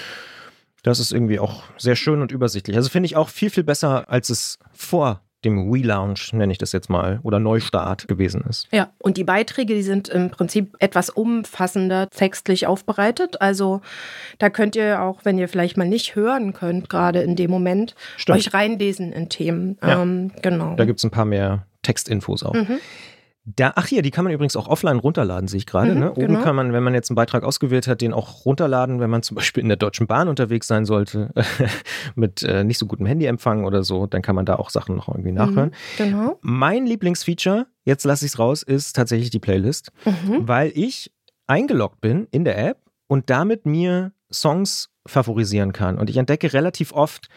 Das 0.82 0.98
ist 0.98 1.12
irgendwie 1.12 1.38
auch 1.38 1.62
sehr 1.78 1.94
schön 1.94 2.22
und 2.22 2.32
übersichtlich. 2.32 2.76
Also 2.76 2.88
finde 2.88 3.06
ich 3.06 3.16
auch 3.16 3.28
viel, 3.28 3.50
viel 3.50 3.62
besser, 3.62 4.10
als 4.10 4.30
es 4.30 4.58
vor 4.72 5.20
dem 5.44 5.70
Relaunch, 5.70 6.32
nenne 6.32 6.52
ich 6.52 6.58
das 6.58 6.72
jetzt 6.72 6.88
mal, 6.88 7.20
oder 7.22 7.38
Neustart 7.38 8.06
gewesen 8.08 8.44
ist. 8.48 8.68
Ja, 8.72 8.90
und 8.98 9.16
die 9.16 9.24
Beiträge, 9.24 9.74
die 9.74 9.82
sind 9.82 10.08
im 10.08 10.30
Prinzip 10.30 10.76
etwas 10.78 11.10
umfassender 11.10 12.08
textlich 12.08 12.66
aufbereitet. 12.66 13.40
Also 13.40 13.80
da 14.38 14.50
könnt 14.50 14.76
ihr 14.76 15.02
auch, 15.02 15.24
wenn 15.24 15.38
ihr 15.38 15.48
vielleicht 15.48 15.76
mal 15.76 15.88
nicht 15.88 16.14
hören 16.14 16.52
könnt, 16.52 16.88
gerade 16.88 17.22
in 17.22 17.36
dem 17.36 17.50
Moment, 17.50 17.94
Stimmt. 18.16 18.38
euch 18.38 18.54
reinlesen 18.54 19.12
in 19.12 19.28
Themen. 19.28 19.78
Ja. 19.82 20.02
Ähm, 20.02 20.30
genau. 20.42 20.74
Da 20.76 20.84
gibt 20.84 20.98
es 20.98 21.04
ein 21.04 21.10
paar 21.10 21.24
mehr 21.24 21.66
Textinfos 21.82 22.42
auch. 22.44 22.54
Mhm. 22.54 22.78
Da, 23.44 23.72
ach 23.74 23.86
hier, 23.86 24.02
die 24.02 24.12
kann 24.12 24.24
man 24.24 24.32
übrigens 24.32 24.54
auch 24.54 24.68
offline 24.68 24.98
runterladen, 24.98 25.48
sehe 25.48 25.58
ich 25.58 25.66
gerade. 25.66 25.94
Mhm, 25.94 26.00
ne? 26.00 26.10
Oben 26.12 26.26
genau. 26.28 26.42
kann 26.42 26.54
man, 26.54 26.72
wenn 26.72 26.84
man 26.84 26.94
jetzt 26.94 27.10
einen 27.10 27.16
Beitrag 27.16 27.42
ausgewählt 27.42 27.88
hat, 27.88 28.00
den 28.00 28.12
auch 28.12 28.44
runterladen, 28.44 29.00
wenn 29.00 29.10
man 29.10 29.22
zum 29.22 29.34
Beispiel 29.36 29.62
in 29.62 29.68
der 29.68 29.76
Deutschen 29.76 30.06
Bahn 30.06 30.28
unterwegs 30.28 30.68
sein 30.68 30.84
sollte, 30.84 31.30
mit 32.14 32.42
äh, 32.44 32.62
nicht 32.62 32.78
so 32.78 32.86
gutem 32.86 33.06
Handyempfang 33.06 33.64
oder 33.64 33.82
so, 33.82 34.06
dann 34.06 34.22
kann 34.22 34.36
man 34.36 34.46
da 34.46 34.56
auch 34.56 34.70
Sachen 34.70 34.94
noch 34.94 35.08
irgendwie 35.08 35.32
nachhören. 35.32 35.70
Mhm, 35.70 36.04
genau. 36.04 36.38
Mein 36.42 36.86
Lieblingsfeature, 36.86 37.66
jetzt 37.84 38.04
lasse 38.04 38.24
ich 38.24 38.32
es 38.32 38.38
raus, 38.38 38.62
ist 38.62 38.94
tatsächlich 38.94 39.30
die 39.30 39.40
Playlist, 39.40 39.90
mhm. 40.04 40.46
weil 40.46 40.70
ich 40.74 41.12
eingeloggt 41.48 42.00
bin 42.00 42.28
in 42.30 42.44
der 42.44 42.58
App 42.64 42.78
und 43.08 43.28
damit 43.28 43.66
mir 43.66 44.12
Songs 44.32 44.90
favorisieren 45.04 45.72
kann. 45.72 45.98
Und 45.98 46.08
ich 46.08 46.16
entdecke 46.16 46.52
relativ 46.52 46.92
oft 46.92 47.28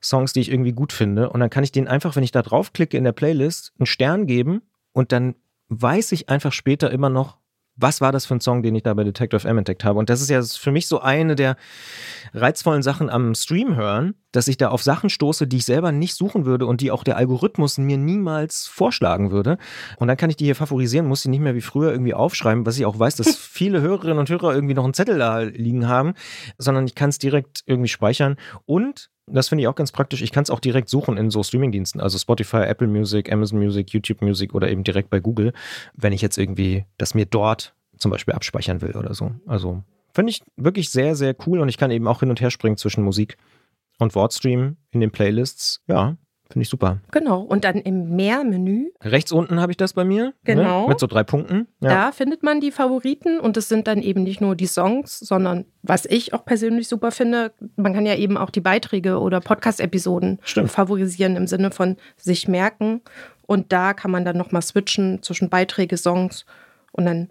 Songs, 0.00 0.32
die 0.32 0.40
ich 0.40 0.50
irgendwie 0.50 0.72
gut 0.72 0.92
finde. 0.92 1.30
Und 1.30 1.40
dann 1.40 1.50
kann 1.50 1.64
ich 1.64 1.72
denen 1.72 1.88
einfach, 1.88 2.16
wenn 2.16 2.22
ich 2.22 2.30
da 2.30 2.42
draufklicke 2.42 2.96
in 2.96 3.02
der 3.02 3.12
Playlist, 3.12 3.72
einen 3.78 3.86
Stern 3.86 4.26
geben 4.26 4.62
und 4.92 5.10
dann 5.10 5.34
weiß 5.68 6.12
ich 6.12 6.28
einfach 6.28 6.52
später 6.52 6.90
immer 6.90 7.10
noch, 7.10 7.38
was 7.76 8.00
war 8.00 8.10
das 8.10 8.26
für 8.26 8.34
ein 8.34 8.40
Song, 8.40 8.62
den 8.62 8.74
ich 8.74 8.82
da 8.82 8.92
bei 8.94 9.04
Detective 9.04 9.46
M 9.46 9.58
entdeckt 9.58 9.84
habe. 9.84 9.98
Und 9.98 10.10
das 10.10 10.20
ist 10.20 10.30
ja 10.30 10.42
für 10.42 10.72
mich 10.72 10.88
so 10.88 11.00
eine 11.00 11.36
der 11.36 11.56
reizvollen 12.34 12.82
Sachen 12.82 13.08
am 13.08 13.34
Stream 13.34 13.76
hören, 13.76 14.14
dass 14.38 14.46
ich 14.46 14.56
da 14.56 14.68
auf 14.68 14.84
Sachen 14.84 15.10
stoße, 15.10 15.48
die 15.48 15.56
ich 15.56 15.64
selber 15.64 15.90
nicht 15.90 16.14
suchen 16.14 16.46
würde 16.46 16.64
und 16.64 16.80
die 16.80 16.92
auch 16.92 17.02
der 17.02 17.16
Algorithmus 17.16 17.76
mir 17.76 17.98
niemals 17.98 18.68
vorschlagen 18.68 19.32
würde. 19.32 19.58
Und 19.96 20.06
dann 20.06 20.16
kann 20.16 20.30
ich 20.30 20.36
die 20.36 20.44
hier 20.44 20.54
favorisieren, 20.54 21.08
muss 21.08 21.22
sie 21.22 21.28
nicht 21.28 21.40
mehr 21.40 21.56
wie 21.56 21.60
früher 21.60 21.90
irgendwie 21.90 22.14
aufschreiben, 22.14 22.64
was 22.64 22.78
ich 22.78 22.86
auch 22.86 22.96
weiß, 22.96 23.16
dass 23.16 23.34
viele 23.36 23.80
Hörerinnen 23.80 24.16
und 24.16 24.30
Hörer 24.30 24.54
irgendwie 24.54 24.74
noch 24.74 24.84
einen 24.84 24.94
Zettel 24.94 25.18
da 25.18 25.40
liegen 25.40 25.88
haben, 25.88 26.14
sondern 26.56 26.86
ich 26.86 26.94
kann 26.94 27.10
es 27.10 27.18
direkt 27.18 27.64
irgendwie 27.66 27.88
speichern. 27.88 28.36
Und 28.64 29.10
das 29.26 29.48
finde 29.48 29.62
ich 29.62 29.68
auch 29.68 29.74
ganz 29.74 29.90
praktisch. 29.90 30.22
Ich 30.22 30.30
kann 30.30 30.44
es 30.44 30.50
auch 30.50 30.60
direkt 30.60 30.88
suchen 30.88 31.16
in 31.16 31.30
so 31.30 31.42
Streamingdiensten, 31.42 32.00
also 32.00 32.16
Spotify, 32.16 32.58
Apple 32.58 32.86
Music, 32.86 33.32
Amazon 33.32 33.58
Music, 33.58 33.90
YouTube 33.90 34.22
Music 34.22 34.54
oder 34.54 34.70
eben 34.70 34.84
direkt 34.84 35.10
bei 35.10 35.18
Google, 35.18 35.52
wenn 35.94 36.12
ich 36.12 36.22
jetzt 36.22 36.38
irgendwie 36.38 36.84
das 36.96 37.12
mir 37.12 37.26
dort 37.26 37.74
zum 37.96 38.12
Beispiel 38.12 38.34
abspeichern 38.34 38.82
will 38.82 38.94
oder 38.94 39.14
so. 39.14 39.32
Also 39.46 39.82
finde 40.14 40.30
ich 40.30 40.42
wirklich 40.56 40.90
sehr, 40.90 41.16
sehr 41.16 41.34
cool 41.44 41.58
und 41.58 41.68
ich 41.68 41.76
kann 41.76 41.90
eben 41.90 42.06
auch 42.06 42.20
hin 42.20 42.30
und 42.30 42.40
her 42.40 42.52
springen 42.52 42.76
zwischen 42.76 43.02
Musik 43.02 43.36
und 43.98 44.14
Wortstream 44.14 44.76
in 44.90 45.00
den 45.00 45.10
Playlists. 45.10 45.82
Ja, 45.86 46.16
Finde 46.50 46.62
ich 46.62 46.70
super. 46.70 47.00
Genau. 47.10 47.42
Und 47.42 47.64
dann 47.64 47.76
im 47.76 48.16
Mehr-Menü. 48.16 48.90
Rechts 49.02 49.32
unten 49.32 49.60
habe 49.60 49.70
ich 49.70 49.76
das 49.76 49.92
bei 49.92 50.04
mir. 50.04 50.24
Ne? 50.24 50.34
Genau. 50.44 50.82
Ne? 50.82 50.88
Mit 50.88 50.98
so 50.98 51.06
drei 51.06 51.22
Punkten. 51.22 51.68
Ja. 51.80 51.88
Da 51.90 52.12
findet 52.12 52.42
man 52.42 52.60
die 52.60 52.70
Favoriten 52.70 53.38
und 53.38 53.58
es 53.58 53.68
sind 53.68 53.86
dann 53.86 54.00
eben 54.00 54.22
nicht 54.22 54.40
nur 54.40 54.56
die 54.56 54.66
Songs, 54.66 55.18
sondern 55.18 55.66
was 55.82 56.06
ich 56.06 56.32
auch 56.32 56.46
persönlich 56.46 56.88
super 56.88 57.10
finde, 57.10 57.52
man 57.76 57.92
kann 57.92 58.06
ja 58.06 58.14
eben 58.14 58.38
auch 58.38 58.48
die 58.48 58.62
Beiträge 58.62 59.18
oder 59.18 59.40
Podcast-Episoden 59.40 60.38
favorisieren 60.42 61.36
im 61.36 61.46
Sinne 61.46 61.70
von 61.70 61.96
sich 62.16 62.48
merken. 62.48 63.02
Und 63.46 63.72
da 63.72 63.92
kann 63.92 64.10
man 64.10 64.24
dann 64.24 64.38
nochmal 64.38 64.62
switchen 64.62 65.22
zwischen 65.22 65.50
Beiträge, 65.50 65.98
Songs 65.98 66.46
und 66.92 67.04
dann 67.04 67.28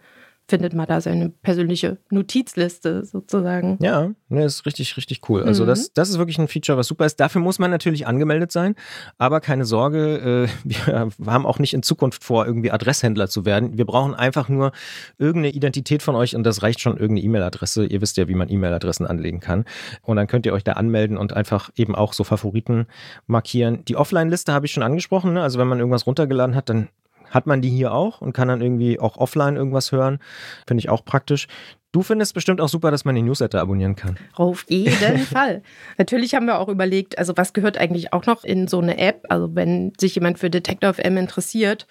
findet 0.48 0.74
man 0.74 0.88
da 0.88 1.02
seine 1.02 1.30
persönliche 1.30 1.98
Notizliste 2.10 3.04
sozusagen. 3.04 3.78
Ja, 3.82 4.12
ne, 4.30 4.46
ist 4.46 4.66
richtig, 4.66 4.96
richtig 4.96 5.30
cool. 5.30 5.44
Also 5.44 5.64
mhm. 5.64 5.68
das, 5.68 5.94
das 5.94 6.10
ist 6.10 6.18
wirklich 6.18 6.40
ein 6.40 6.48
Feature, 6.48 6.78
was 6.78 6.88
super 6.88 7.06
ist. 7.06 7.20
Dafür 7.20 7.42
muss 7.42 7.60
man 7.60 7.70
natürlich 7.70 8.08
angemeldet 8.08 8.52
sein, 8.52 8.76
aber 9.18 9.42
keine 9.42 9.66
Sorge, 9.66 10.48
äh, 10.66 10.70
wir 11.18 11.34
haben 11.34 11.46
auch 11.46 11.60
nicht 11.60 11.74
in 11.74 11.84
Zukunft 11.84 12.24
vor, 12.24 12.46
irgendwie 12.46 12.72
Adresshändler 12.72 13.28
zu 13.28 13.46
werden. 13.46 13.78
Wir 13.78 13.86
brauchen 13.86 14.16
einfach 14.16 14.48
nur 14.48 14.72
irgendeine 15.18 15.54
Identität 15.54 16.02
von 16.02 16.16
euch 16.16 16.36
und 16.36 16.44
das 16.44 16.64
reicht 16.64 16.80
schon 16.80 16.94
irgendeine 16.94 17.26
E-Mail-Adresse. 17.26 17.86
Ihr 17.86 18.02
wisst 18.02 18.18
ja, 18.18 18.28
wie 18.28 18.36
man 18.36 18.50
E-Mail-Adressen 18.50 19.06
anlegen 19.06 19.40
kann. 19.40 19.66
Und 20.02 20.16
dann 20.16 20.28
könnt 20.28 20.46
ihr 20.46 20.54
euch 20.54 20.64
da 20.64 20.74
anmelden 20.74 21.18
und 21.18 21.34
einfach 21.34 21.70
eben 21.76 21.96
auch 21.96 22.14
so 22.14 22.24
Favoriten 22.24 22.88
markieren. 23.26 23.84
Die 23.86 23.98
Offline-Liste 23.98 24.54
habe 24.54 24.66
ich 24.66 24.72
schon 24.72 24.84
angesprochen. 24.84 25.34
Ne? 25.34 25.42
Also 25.42 25.60
wenn 25.60 25.68
man 25.68 25.80
irgendwas 25.80 26.08
runtergeladen 26.08 26.56
hat, 26.56 26.70
dann 26.70 26.88
hat 27.30 27.48
man 27.48 27.62
die 27.62 27.70
hier 27.70 27.94
auch 27.94 28.22
und 28.22 28.34
kann 28.34 28.48
dann 28.48 28.62
irgendwie 28.62 29.00
auch 29.00 29.18
offline 29.18 29.56
irgendwas 29.56 29.92
hören. 29.92 30.20
Finde 30.66 30.80
ich 30.80 30.90
auch 30.90 31.04
praktisch. 31.04 31.48
Du 31.92 32.04
findest 32.04 32.34
bestimmt 32.34 32.62
auch 32.62 32.70
super, 32.70 32.92
dass 32.92 33.06
man 33.06 33.16
den 33.16 33.26
Newsletter 33.26 33.62
abonnieren 33.62 33.96
kann. 33.96 34.18
Auf 34.34 34.66
jeden 34.70 35.18
Fall. 35.34 35.64
Natürlich 35.98 36.36
haben 36.36 36.46
wir 36.46 36.60
auch 36.60 36.68
überlegt, 36.68 37.18
also 37.18 37.36
was 37.38 37.54
gehört 37.54 37.78
eigentlich 37.78 38.14
auch 38.14 38.26
noch 38.26 38.44
in 38.44 38.68
so 38.68 38.80
eine 38.80 38.98
App, 38.98 39.26
also 39.30 39.56
wenn 39.56 39.94
sich 40.00 40.16
jemand 40.16 40.38
für 40.38 40.50
Detective 40.50 41.04
M 41.04 41.18
interessiert 41.18 41.88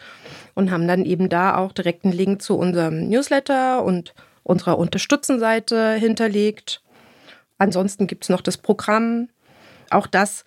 und 0.54 0.70
haben 0.70 0.86
dann 0.86 1.04
eben 1.04 1.28
da 1.28 1.56
auch 1.56 1.72
direkt 1.72 2.04
einen 2.04 2.14
Link 2.14 2.42
zu 2.42 2.56
unserem 2.56 3.08
Newsletter 3.08 3.82
und 3.82 4.14
unserer 4.42 4.78
Unterstützenseite 4.78 5.94
hinterlegt. 5.94 6.82
Ansonsten 7.58 8.06
gibt 8.06 8.24
es 8.24 8.28
noch 8.28 8.42
das 8.42 8.58
Programm. 8.58 9.28
Auch 9.90 10.06
das 10.06 10.44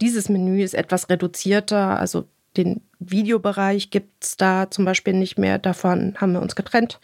dieses 0.00 0.28
Menü 0.28 0.62
ist 0.62 0.74
etwas 0.74 1.08
reduzierter. 1.08 1.98
Also 1.98 2.26
den 2.58 2.82
Videobereich 2.98 3.90
gibt 3.90 4.24
es 4.24 4.36
da 4.36 4.70
zum 4.70 4.84
Beispiel 4.84 5.14
nicht 5.14 5.38
mehr. 5.38 5.58
Davon 5.58 6.14
haben 6.18 6.32
wir 6.32 6.42
uns 6.42 6.56
getrennt. 6.56 7.00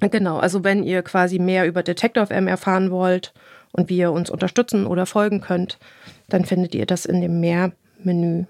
Genau, 0.00 0.38
also 0.38 0.64
wenn 0.64 0.82
ihr 0.82 1.02
quasi 1.02 1.38
mehr 1.38 1.66
über 1.66 1.82
Detector 1.82 2.26
FM 2.26 2.48
erfahren 2.48 2.90
wollt 2.90 3.34
und 3.72 3.90
wie 3.90 3.98
ihr 3.98 4.12
uns 4.12 4.30
unterstützen 4.30 4.86
oder 4.86 5.04
folgen 5.04 5.40
könnt, 5.42 5.78
dann 6.28 6.44
findet 6.46 6.74
ihr 6.74 6.86
das 6.86 7.04
in 7.04 7.20
dem 7.20 7.40
Mehr-Menü. 7.40 8.46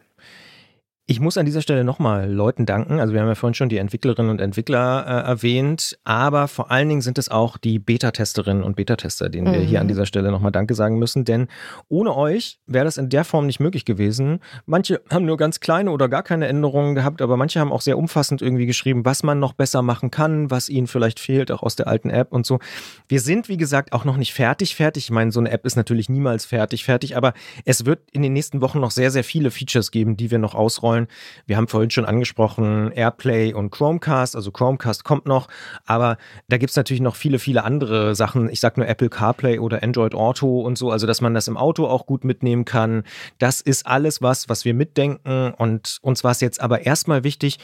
Ich 1.11 1.19
muss 1.19 1.37
an 1.37 1.45
dieser 1.45 1.61
Stelle 1.61 1.83
nochmal 1.83 2.31
Leuten 2.31 2.67
danken. 2.67 3.01
Also 3.01 3.13
wir 3.13 3.21
haben 3.21 3.27
ja 3.27 3.35
vorhin 3.35 3.55
schon 3.55 3.69
die 3.69 3.79
Entwicklerinnen 3.79 4.31
und 4.31 4.41
Entwickler 4.41 5.05
äh, 5.05 5.29
erwähnt, 5.29 5.99
aber 6.05 6.47
vor 6.47 6.71
allen 6.71 6.89
Dingen 6.89 7.01
sind 7.01 7.19
es 7.19 7.29
auch 7.29 7.59
die 7.59 7.81
Beta-Testerinnen 7.81 8.63
und 8.63 8.77
Beta-Tester, 8.77 9.29
denen 9.29 9.49
mhm. 9.49 9.55
wir 9.55 9.61
hier 9.63 9.81
an 9.81 9.87
mhm. 9.87 9.89
dieser 9.89 10.07
Stelle 10.07 10.31
nochmal 10.31 10.53
Danke 10.53 10.77
sagen 10.77 11.01
müssen, 11.01 11.25
denn 11.25 11.49
ohne 11.89 12.17
euch 12.17 12.61
wäre 12.69 12.85
das 12.85 12.97
in 12.97 13.09
der 13.09 13.25
Form 13.25 13.47
nicht 13.47 13.59
möglich 13.59 13.85
gewesen. 13.85 14.39
Manche 14.67 15.03
haben 15.11 15.27
nur 15.27 15.37
ganz 15.37 15.59
kleine 15.59 15.91
oder 15.91 16.09
gar 16.09 16.23
keine 16.23 16.47
Änderungen 16.47 16.95
gehabt, 16.95 17.23
aber 17.23 17.37
manche 17.37 17.59
haben 17.59 17.73
auch 17.73 17.81
sehr 17.81 17.99
umfassend 17.99 18.41
irgendwie 18.41 18.67
geschrieben, 18.67 19.05
was 19.05 19.25
man 19.25 19.41
noch 19.41 19.55
besser 19.55 19.83
machen 19.83 20.13
kann, 20.13 20.49
was 20.53 20.69
ihnen 20.69 20.87
vielleicht 20.87 21.19
fehlt, 21.19 21.51
auch 21.51 21.65
aus 21.65 21.75
der 21.75 21.89
alten 21.89 22.11
App 22.11 22.31
und 22.31 22.47
so. 22.47 22.61
Wir 23.09 23.21
sind, 23.21 23.49
wie 23.49 23.57
gesagt, 23.57 23.95
auch 23.95 24.05
noch 24.05 24.17
nicht 24.17 24.33
fertig, 24.33 24.77
fertig. 24.77 25.07
Ich 25.07 25.11
meine, 25.11 25.33
so 25.33 25.41
eine 25.41 25.51
App 25.51 25.67
ist 25.67 25.75
natürlich 25.75 26.09
niemals 26.09 26.45
fertig, 26.45 26.85
fertig, 26.85 27.17
aber 27.17 27.35
es 27.65 27.85
wird 27.85 27.99
in 28.13 28.23
den 28.23 28.33
nächsten 28.33 28.61
Wochen 28.61 28.79
noch 28.79 28.93
sehr, 28.93 29.11
sehr 29.11 29.25
viele 29.25 29.51
Features 29.51 29.91
geben, 29.91 30.17
die 30.17 30.31
wir 30.31 30.39
noch 30.39 30.55
ausrollen 30.55 31.00
wollen. 31.01 31.09
Wir 31.47 31.57
haben 31.57 31.69
vorhin 31.69 31.91
schon 31.91 32.05
angesprochen 32.05 32.93
Airplay 32.93 33.53
und 33.53 33.71
Chromecast, 33.71 34.37
also 34.37 34.51
Chromecast 34.51 35.05
kommt 35.05 35.27
noch, 35.27 35.49
aber 35.87 36.17
da 36.49 36.59
gibt 36.59 36.71
es 36.71 36.77
natürlich 36.77 37.01
noch 37.01 37.17
viele, 37.17 37.39
viele 37.39 37.65
andere 37.65 38.15
Sachen. 38.15 38.49
Ich 38.51 38.61
sage 38.61 38.81
nur 38.81 38.89
Apple 38.89 39.09
CarPlay 39.09 39.59
oder 39.59 39.83
Android 39.83 40.15
Auto 40.15 40.61
und 40.61 40.79
so, 40.79 40.91
also 40.91 41.07
dass 41.07 41.21
man 41.21 41.35
das 41.35 41.49
im 41.49 41.57
Auto 41.57 41.87
auch 41.87 42.07
gut 42.07 42.25
mitnehmen 42.25 42.65
kann. 42.65 43.05
Das 43.39 43.61
ist 43.61 43.87
alles 43.87 44.23
was, 44.23 44.49
was 44.49 44.65
wir 44.65 44.75
mitdenken 44.75 45.55
und 45.57 45.99
uns 46.03 46.25
war 46.25 46.33
es 46.33 46.41
jetzt 46.41 46.61
aber 46.61 46.87
erstmal 46.87 47.25
wichtig, 47.25 47.59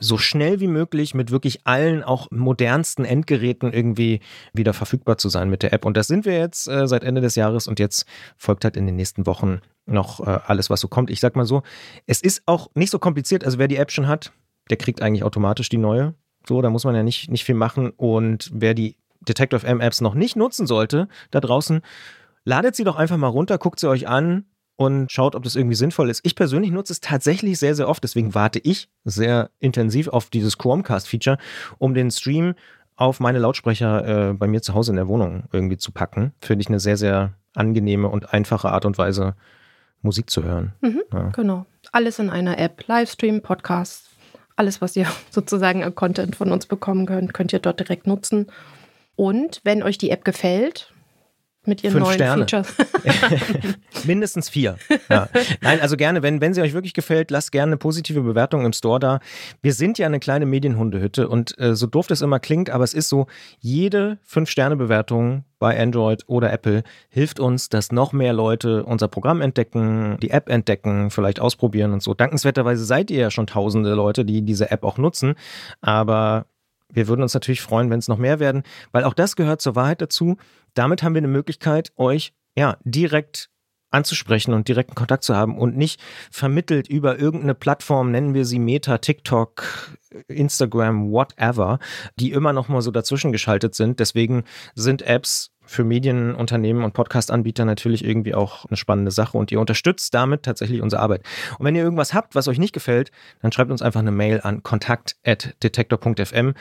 so 0.00 0.16
schnell 0.16 0.60
wie 0.60 0.68
möglich 0.68 1.14
mit 1.14 1.32
wirklich 1.32 1.66
allen 1.66 2.04
auch 2.04 2.30
modernsten 2.30 3.04
Endgeräten 3.04 3.72
irgendwie 3.72 4.20
wieder 4.52 4.72
verfügbar 4.72 5.18
zu 5.18 5.28
sein 5.28 5.50
mit 5.50 5.64
der 5.64 5.72
App. 5.72 5.84
Und 5.84 5.96
das 5.96 6.06
sind 6.06 6.24
wir 6.24 6.38
jetzt 6.38 6.68
äh, 6.68 6.86
seit 6.86 7.02
Ende 7.02 7.20
des 7.20 7.34
Jahres 7.34 7.66
und 7.66 7.80
jetzt 7.80 8.06
folgt 8.36 8.64
halt 8.64 8.76
in 8.76 8.86
den 8.86 8.94
nächsten 8.94 9.26
Wochen 9.26 9.60
noch 9.88 10.20
äh, 10.20 10.38
alles, 10.46 10.70
was 10.70 10.80
so 10.80 10.88
kommt. 10.88 11.10
Ich 11.10 11.20
sag 11.20 11.36
mal 11.36 11.46
so, 11.46 11.62
es 12.06 12.20
ist 12.20 12.42
auch 12.46 12.70
nicht 12.74 12.90
so 12.90 12.98
kompliziert. 12.98 13.44
Also 13.44 13.58
wer 13.58 13.68
die 13.68 13.76
App 13.76 13.90
schon 13.90 14.06
hat, 14.06 14.32
der 14.70 14.76
kriegt 14.76 15.02
eigentlich 15.02 15.24
automatisch 15.24 15.68
die 15.68 15.78
neue. 15.78 16.14
So, 16.46 16.62
da 16.62 16.70
muss 16.70 16.84
man 16.84 16.94
ja 16.94 17.02
nicht, 17.02 17.30
nicht 17.30 17.44
viel 17.44 17.54
machen. 17.54 17.90
Und 17.90 18.50
wer 18.52 18.74
die 18.74 18.96
Detective 19.20 19.66
M 19.66 19.80
Apps 19.80 20.00
noch 20.00 20.14
nicht 20.14 20.36
nutzen 20.36 20.66
sollte, 20.66 21.08
da 21.30 21.40
draußen, 21.40 21.80
ladet 22.44 22.76
sie 22.76 22.84
doch 22.84 22.96
einfach 22.96 23.16
mal 23.16 23.28
runter, 23.28 23.58
guckt 23.58 23.80
sie 23.80 23.88
euch 23.88 24.08
an 24.08 24.44
und 24.76 25.10
schaut, 25.10 25.34
ob 25.34 25.42
das 25.42 25.56
irgendwie 25.56 25.74
sinnvoll 25.74 26.08
ist. 26.08 26.20
Ich 26.22 26.36
persönlich 26.36 26.70
nutze 26.70 26.92
es 26.92 27.00
tatsächlich 27.00 27.58
sehr, 27.58 27.74
sehr 27.74 27.88
oft. 27.88 28.02
Deswegen 28.04 28.34
warte 28.34 28.60
ich 28.60 28.88
sehr 29.04 29.50
intensiv 29.58 30.08
auf 30.08 30.30
dieses 30.30 30.56
Chromecast-Feature, 30.56 31.38
um 31.78 31.94
den 31.94 32.10
Stream 32.10 32.54
auf 32.94 33.20
meine 33.20 33.38
Lautsprecher 33.38 34.30
äh, 34.30 34.32
bei 34.34 34.46
mir 34.46 34.62
zu 34.62 34.74
Hause 34.74 34.92
in 34.92 34.96
der 34.96 35.08
Wohnung 35.08 35.44
irgendwie 35.52 35.76
zu 35.76 35.92
packen. 35.92 36.32
Finde 36.40 36.62
ich 36.62 36.68
eine 36.68 36.80
sehr, 36.80 36.96
sehr 36.96 37.34
angenehme 37.54 38.08
und 38.08 38.32
einfache 38.32 38.70
Art 38.70 38.84
und 38.84 38.98
Weise, 38.98 39.34
Musik 40.02 40.30
zu 40.30 40.44
hören. 40.44 40.72
Mhm, 40.80 41.02
ja. 41.12 41.28
Genau. 41.30 41.66
Alles 41.92 42.18
in 42.18 42.30
einer 42.30 42.58
App. 42.58 42.84
Livestream, 42.86 43.42
Podcast, 43.42 44.08
alles, 44.56 44.80
was 44.80 44.96
ihr 44.96 45.06
sozusagen 45.30 45.84
an 45.84 45.94
Content 45.94 46.36
von 46.36 46.50
uns 46.52 46.66
bekommen 46.66 47.06
könnt, 47.06 47.34
könnt 47.34 47.52
ihr 47.52 47.58
dort 47.58 47.80
direkt 47.80 48.06
nutzen. 48.06 48.46
Und 49.16 49.60
wenn 49.64 49.82
euch 49.82 49.98
die 49.98 50.10
App 50.10 50.24
gefällt, 50.24 50.92
mit 51.68 51.84
ihren 51.84 51.92
Fünf 51.92 52.04
neuen 52.06 52.14
Sterne. 52.14 52.46
Features. 52.48 52.74
Mindestens 54.04 54.48
vier. 54.48 54.76
Ja. 55.08 55.28
Nein, 55.60 55.80
also 55.80 55.96
gerne, 55.96 56.22
wenn, 56.22 56.40
wenn 56.40 56.54
sie 56.54 56.62
euch 56.62 56.72
wirklich 56.72 56.94
gefällt, 56.94 57.30
lasst 57.30 57.52
gerne 57.52 57.70
eine 57.70 57.76
positive 57.76 58.22
Bewertung 58.22 58.64
im 58.64 58.72
Store 58.72 58.98
da. 58.98 59.20
Wir 59.62 59.72
sind 59.72 59.98
ja 59.98 60.06
eine 60.06 60.20
kleine 60.20 60.46
Medienhundehütte 60.46 61.28
und 61.28 61.58
äh, 61.58 61.74
so 61.74 61.86
doof 61.86 62.06
das 62.06 62.22
immer 62.22 62.40
klingt, 62.40 62.70
aber 62.70 62.84
es 62.84 62.94
ist 62.94 63.08
so, 63.08 63.26
jede 63.60 64.18
Fünf-Sterne-Bewertung 64.24 65.44
bei 65.58 65.80
Android 65.80 66.24
oder 66.26 66.52
Apple 66.52 66.82
hilft 67.08 67.40
uns, 67.40 67.68
dass 67.68 67.92
noch 67.92 68.12
mehr 68.12 68.32
Leute 68.32 68.84
unser 68.84 69.08
Programm 69.08 69.40
entdecken, 69.40 70.16
die 70.22 70.30
App 70.30 70.48
entdecken, 70.48 71.10
vielleicht 71.10 71.40
ausprobieren 71.40 71.92
und 71.92 72.02
so. 72.02 72.14
Dankenswerterweise 72.14 72.84
seid 72.84 73.10
ihr 73.10 73.18
ja 73.18 73.30
schon 73.30 73.46
tausende 73.46 73.94
Leute, 73.94 74.24
die 74.24 74.42
diese 74.42 74.70
App 74.70 74.84
auch 74.84 74.98
nutzen, 74.98 75.34
aber 75.80 76.46
wir 76.90 77.08
würden 77.08 77.22
uns 77.22 77.34
natürlich 77.34 77.60
freuen, 77.60 77.90
wenn 77.90 77.98
es 77.98 78.08
noch 78.08 78.18
mehr 78.18 78.40
werden, 78.40 78.62
weil 78.92 79.04
auch 79.04 79.14
das 79.14 79.36
gehört 79.36 79.60
zur 79.60 79.76
Wahrheit 79.76 80.00
dazu. 80.00 80.36
Damit 80.78 81.02
haben 81.02 81.14
wir 81.14 81.18
eine 81.18 81.26
Möglichkeit, 81.26 81.90
euch 81.96 82.32
ja 82.56 82.78
direkt 82.84 83.50
anzusprechen 83.90 84.54
und 84.54 84.68
direkten 84.68 84.94
Kontakt 84.94 85.24
zu 85.24 85.34
haben 85.34 85.58
und 85.58 85.76
nicht 85.76 86.00
vermittelt 86.30 86.88
über 86.88 87.18
irgendeine 87.18 87.54
Plattform, 87.54 88.10
nennen 88.10 88.34
wir 88.34 88.44
sie 88.44 88.58
Meta, 88.58 88.98
TikTok, 88.98 89.96
Instagram, 90.28 91.10
whatever, 91.10 91.78
die 92.18 92.32
immer 92.32 92.52
noch 92.52 92.68
mal 92.68 92.82
so 92.82 92.90
dazwischen 92.90 93.32
geschaltet 93.32 93.74
sind. 93.74 94.00
Deswegen 94.00 94.44
sind 94.74 95.02
Apps 95.02 95.50
für 95.68 95.84
Medienunternehmen 95.84 96.82
und 96.82 96.94
Podcast-Anbieter 96.94 97.66
natürlich 97.66 98.02
irgendwie 98.02 98.34
auch 98.34 98.64
eine 98.64 98.76
spannende 98.78 99.10
Sache 99.10 99.36
und 99.36 99.52
ihr 99.52 99.60
unterstützt 99.60 100.14
damit 100.14 100.42
tatsächlich 100.42 100.80
unsere 100.80 101.02
Arbeit. 101.02 101.22
Und 101.58 101.66
wenn 101.66 101.76
ihr 101.76 101.82
irgendwas 101.82 102.14
habt, 102.14 102.34
was 102.34 102.48
euch 102.48 102.58
nicht 102.58 102.72
gefällt, 102.72 103.10
dann 103.42 103.52
schreibt 103.52 103.70
uns 103.70 103.82
einfach 103.82 104.00
eine 104.00 104.10
Mail 104.10 104.40
an 104.42 104.62
kontakt.detektor.fm. 104.62 106.54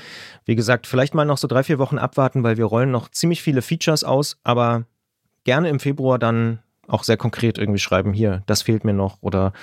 Wie 0.43 0.55
gesagt, 0.55 0.87
vielleicht 0.87 1.13
mal 1.13 1.23
noch 1.23 1.37
so 1.37 1.47
drei, 1.47 1.63
vier 1.63 1.79
Wochen 1.79 1.97
abwarten, 1.97 2.43
weil 2.43 2.57
wir 2.57 2.65
rollen 2.65 2.91
noch 2.91 3.09
ziemlich 3.09 3.41
viele 3.41 3.61
Features 3.61 4.03
aus, 4.03 4.37
aber 4.43 4.83
gerne 5.45 5.69
im 5.69 5.79
Februar 5.79 6.19
dann 6.19 6.59
auch 6.87 7.03
sehr 7.03 7.17
konkret 7.17 7.57
irgendwie 7.57 7.79
schreiben, 7.79 8.13
hier, 8.13 8.43
das 8.45 8.61
fehlt 8.61 8.83
mir 8.83 8.93
noch 8.93 9.17
oder 9.21 9.53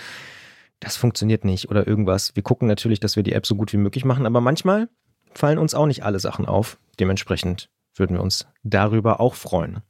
das 0.80 0.96
funktioniert 0.96 1.44
nicht 1.44 1.70
oder 1.70 1.86
irgendwas. 1.86 2.36
Wir 2.36 2.42
gucken 2.42 2.68
natürlich, 2.68 3.00
dass 3.00 3.16
wir 3.16 3.22
die 3.22 3.32
App 3.32 3.46
so 3.46 3.56
gut 3.56 3.72
wie 3.72 3.78
möglich 3.78 4.04
machen, 4.04 4.26
aber 4.26 4.40
manchmal 4.40 4.88
fallen 5.32 5.58
uns 5.58 5.74
auch 5.74 5.86
nicht 5.86 6.04
alle 6.04 6.20
Sachen 6.20 6.46
auf. 6.46 6.78
Dementsprechend 7.00 7.70
würden 7.96 8.16
wir 8.16 8.22
uns 8.22 8.46
darüber 8.62 9.20
auch 9.20 9.34
freuen. 9.34 9.82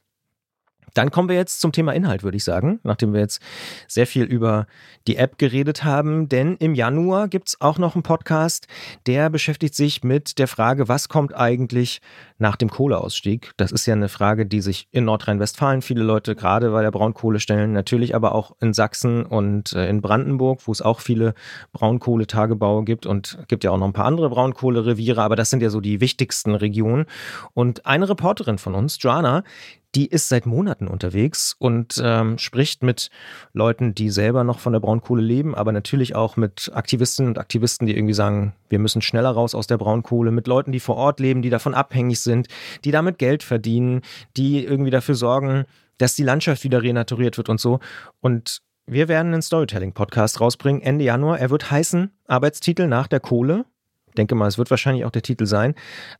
Dann 0.94 1.10
kommen 1.10 1.28
wir 1.28 1.36
jetzt 1.36 1.60
zum 1.60 1.72
Thema 1.72 1.92
Inhalt, 1.92 2.22
würde 2.22 2.36
ich 2.36 2.44
sagen, 2.44 2.80
nachdem 2.84 3.12
wir 3.12 3.20
jetzt 3.20 3.42
sehr 3.88 4.06
viel 4.06 4.24
über 4.24 4.66
die 5.06 5.16
App 5.16 5.38
geredet 5.38 5.84
haben. 5.84 6.28
Denn 6.28 6.56
im 6.56 6.74
Januar 6.74 7.28
gibt 7.28 7.48
es 7.48 7.60
auch 7.60 7.78
noch 7.78 7.94
einen 7.94 8.02
Podcast, 8.02 8.68
der 9.06 9.28
beschäftigt 9.28 9.74
sich 9.74 10.02
mit 10.02 10.38
der 10.38 10.48
Frage, 10.48 10.88
was 10.88 11.08
kommt 11.08 11.34
eigentlich 11.34 12.00
nach 12.38 12.56
dem 12.56 12.70
Kohleausstieg? 12.70 13.52
Das 13.56 13.72
ist 13.72 13.86
ja 13.86 13.94
eine 13.94 14.08
Frage, 14.08 14.46
die 14.46 14.60
sich 14.60 14.88
in 14.92 15.04
Nordrhein-Westfalen 15.04 15.82
viele 15.82 16.02
Leute 16.02 16.34
gerade 16.34 16.70
bei 16.70 16.82
der 16.82 16.90
Braunkohle 16.90 17.40
stellen, 17.40 17.72
natürlich 17.72 18.14
aber 18.14 18.34
auch 18.34 18.56
in 18.60 18.72
Sachsen 18.72 19.26
und 19.26 19.72
äh, 19.72 19.88
in 19.88 20.00
Brandenburg, 20.00 20.66
wo 20.66 20.72
es 20.72 20.82
auch 20.82 21.00
viele 21.00 21.34
Braunkohletagebaue 21.72 22.84
gibt 22.84 23.06
und 23.06 23.38
gibt 23.48 23.64
ja 23.64 23.70
auch 23.70 23.78
noch 23.78 23.86
ein 23.86 23.92
paar 23.92 24.06
andere 24.06 24.30
Braunkohlereviere, 24.30 25.22
aber 25.22 25.36
das 25.36 25.50
sind 25.50 25.62
ja 25.62 25.70
so 25.70 25.80
die 25.80 26.00
wichtigsten 26.00 26.54
Regionen. 26.54 27.06
Und 27.52 27.86
eine 27.86 28.08
Reporterin 28.08 28.58
von 28.58 28.74
uns, 28.74 28.98
Joanna, 29.00 29.42
die 29.94 30.06
ist 30.06 30.28
seit 30.28 30.46
Monaten 30.46 30.88
unterwegs 30.88 31.54
und 31.58 32.00
ähm, 32.02 32.38
spricht 32.38 32.82
mit 32.82 33.10
Leuten, 33.52 33.94
die 33.94 34.10
selber 34.10 34.42
noch 34.42 34.58
von 34.58 34.72
der 34.72 34.80
Braunkohle 34.80 35.22
leben, 35.22 35.54
aber 35.54 35.72
natürlich 35.72 36.14
auch 36.16 36.36
mit 36.36 36.70
Aktivistinnen 36.74 37.30
und 37.30 37.38
Aktivisten, 37.38 37.86
die 37.86 37.96
irgendwie 37.96 38.14
sagen, 38.14 38.54
wir 38.68 38.78
müssen 38.78 39.02
schneller 39.02 39.30
raus 39.30 39.54
aus 39.54 39.66
der 39.66 39.78
Braunkohle, 39.78 40.30
mit 40.30 40.46
Leuten, 40.46 40.72
die 40.72 40.80
vor 40.80 40.96
Ort 40.96 41.20
leben, 41.20 41.42
die 41.42 41.50
davon 41.50 41.74
abhängig 41.74 42.20
sind, 42.20 42.48
die 42.84 42.90
damit 42.90 43.18
Geld 43.18 43.42
verdienen, 43.42 44.02
die 44.36 44.64
irgendwie 44.64 44.90
dafür 44.90 45.14
sorgen, 45.14 45.64
dass 45.98 46.16
die 46.16 46.24
Landschaft 46.24 46.64
wieder 46.64 46.82
renaturiert 46.82 47.36
wird 47.36 47.48
und 47.48 47.60
so. 47.60 47.78
Und 48.20 48.62
wir 48.86 49.08
werden 49.08 49.32
einen 49.32 49.42
Storytelling-Podcast 49.42 50.40
rausbringen 50.40 50.82
Ende 50.82 51.04
Januar. 51.04 51.38
Er 51.38 51.50
wird 51.50 51.70
heißen 51.70 52.10
Arbeitstitel 52.26 52.86
nach 52.86 53.06
der 53.06 53.20
Kohle 53.20 53.64
denke 54.14 54.34
mal, 54.34 54.46
es 54.46 54.58
wird 54.58 54.70
wahrscheinlich 54.70 55.04
auch 55.04 55.10
der 55.10 55.22
Titel 55.22 55.46
sein. 55.46 55.74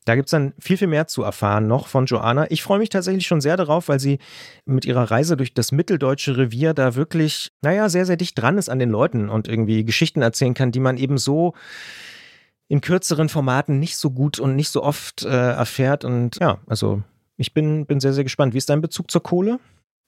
Da 0.05 0.15
gibt 0.15 0.27
es 0.27 0.31
dann 0.31 0.53
viel, 0.59 0.77
viel 0.77 0.87
mehr 0.87 1.07
zu 1.07 1.23
erfahren 1.23 1.67
noch 1.67 1.87
von 1.87 2.05
Joanna. 2.05 2.45
Ich 2.49 2.63
freue 2.63 2.79
mich 2.79 2.89
tatsächlich 2.89 3.25
schon 3.25 3.41
sehr 3.41 3.57
darauf, 3.57 3.87
weil 3.87 3.99
sie 3.99 4.19
mit 4.65 4.85
ihrer 4.85 5.09
Reise 5.11 5.37
durch 5.37 5.53
das 5.53 5.71
mitteldeutsche 5.71 6.37
Revier 6.37 6.73
da 6.73 6.95
wirklich, 6.95 7.51
naja, 7.61 7.89
sehr, 7.89 8.05
sehr 8.05 8.17
dicht 8.17 8.39
dran 8.39 8.57
ist 8.57 8.69
an 8.69 8.79
den 8.79 8.89
Leuten 8.89 9.29
und 9.29 9.47
irgendwie 9.47 9.83
Geschichten 9.85 10.21
erzählen 10.21 10.53
kann, 10.53 10.71
die 10.71 10.79
man 10.79 10.97
eben 10.97 11.17
so 11.17 11.53
in 12.67 12.81
kürzeren 12.81 13.29
Formaten 13.29 13.79
nicht 13.79 13.97
so 13.97 14.11
gut 14.11 14.39
und 14.39 14.55
nicht 14.55 14.69
so 14.69 14.83
oft 14.83 15.23
äh, 15.23 15.29
erfährt. 15.29 16.03
Und 16.03 16.37
ja, 16.39 16.59
also 16.67 17.03
ich 17.37 17.53
bin, 17.53 17.85
bin 17.85 17.99
sehr, 17.99 18.13
sehr 18.13 18.23
gespannt. 18.23 18.53
Wie 18.53 18.57
ist 18.57 18.69
dein 18.69 18.81
Bezug 18.81 19.11
zur 19.11 19.21
Kohle? 19.21 19.59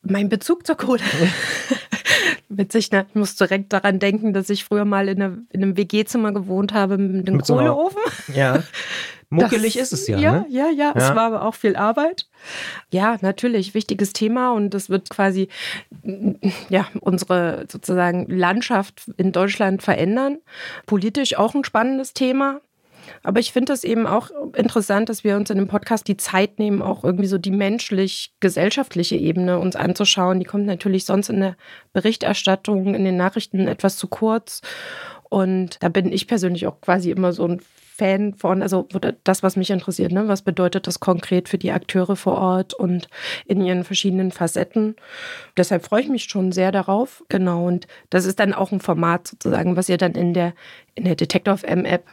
Mein 0.01 0.29
Bezug 0.29 0.65
zur 0.65 0.75
Kohle. 0.75 1.01
Witzig, 2.49 2.91
ne? 2.91 3.05
Ich 3.09 3.15
muss 3.15 3.35
direkt 3.35 3.73
daran 3.73 3.99
denken, 3.99 4.33
dass 4.33 4.49
ich 4.49 4.63
früher 4.63 4.85
mal 4.85 5.09
in, 5.09 5.21
eine, 5.21 5.45
in 5.51 5.63
einem 5.63 5.77
WG-Zimmer 5.77 6.31
gewohnt 6.31 6.73
habe 6.73 6.97
mit 6.97 7.27
einem 7.27 7.37
mit 7.37 7.45
Kohleofen. 7.45 8.01
So 8.27 8.33
ja. 8.33 8.63
Muckelig 9.29 9.73
das, 9.73 9.91
ist 9.91 10.01
es 10.01 10.07
ja. 10.07 10.17
Ja, 10.17 10.31
ne? 10.31 10.45
ja, 10.49 10.69
ja, 10.69 10.71
ja. 10.71 10.93
Es 10.95 11.09
war 11.09 11.25
aber 11.25 11.41
auch 11.41 11.55
viel 11.55 11.75
Arbeit. 11.75 12.27
Ja, 12.91 13.17
natürlich, 13.19 13.73
wichtiges 13.73 14.13
Thema 14.13 14.53
und 14.53 14.69
das 14.69 14.89
wird 14.89 15.09
quasi 15.09 15.49
ja, 16.69 16.87
unsere 17.01 17.65
sozusagen 17.67 18.27
Landschaft 18.29 19.11
in 19.17 19.33
Deutschland 19.33 19.83
verändern. 19.83 20.37
Politisch 20.85 21.37
auch 21.37 21.55
ein 21.55 21.65
spannendes 21.65 22.13
Thema. 22.13 22.61
Aber 23.23 23.39
ich 23.39 23.51
finde 23.51 23.73
es 23.73 23.83
eben 23.83 24.07
auch 24.07 24.29
interessant, 24.55 25.09
dass 25.09 25.23
wir 25.23 25.35
uns 25.35 25.49
in 25.49 25.57
dem 25.57 25.67
Podcast 25.67 26.07
die 26.07 26.17
Zeit 26.17 26.59
nehmen, 26.59 26.81
auch 26.81 27.03
irgendwie 27.03 27.27
so 27.27 27.37
die 27.37 27.51
menschlich-gesellschaftliche 27.51 29.15
Ebene 29.15 29.59
uns 29.59 29.75
anzuschauen. 29.75 30.39
Die 30.39 30.45
kommt 30.45 30.65
natürlich 30.65 31.05
sonst 31.05 31.29
in 31.29 31.39
der 31.39 31.57
Berichterstattung, 31.93 32.95
in 32.95 33.03
den 33.03 33.17
Nachrichten 33.17 33.67
etwas 33.67 33.97
zu 33.97 34.07
kurz. 34.07 34.61
Und 35.29 35.81
da 35.83 35.89
bin 35.89 36.11
ich 36.11 36.27
persönlich 36.27 36.67
auch 36.67 36.79
quasi 36.81 37.11
immer 37.11 37.33
so 37.33 37.45
ein 37.45 37.61
Fan 37.97 38.35
von, 38.35 38.61
also 38.61 38.87
das, 39.23 39.41
was 39.41 39.55
mich 39.55 39.71
interessiert, 39.71 40.11
ne? 40.11 40.27
was 40.27 40.43
bedeutet 40.43 40.85
das 40.85 40.99
konkret 40.99 41.49
für 41.49 41.57
die 41.57 41.71
Akteure 41.71 42.15
vor 42.15 42.37
Ort 42.37 42.75
und 42.75 43.09
in 43.47 43.59
ihren 43.59 43.83
verschiedenen 43.83 44.31
Facetten. 44.31 44.95
Deshalb 45.57 45.83
freue 45.83 46.01
ich 46.01 46.07
mich 46.07 46.25
schon 46.25 46.51
sehr 46.51 46.71
darauf. 46.71 47.23
Genau, 47.27 47.65
und 47.65 47.87
das 48.11 48.25
ist 48.25 48.39
dann 48.39 48.53
auch 48.53 48.71
ein 48.71 48.81
Format 48.81 49.27
sozusagen, 49.27 49.75
was 49.75 49.89
ihr 49.89 49.97
dann 49.97 50.11
in 50.11 50.35
der, 50.35 50.53
in 50.93 51.05
der 51.05 51.15
Detective 51.15 51.65
M-App 51.65 52.05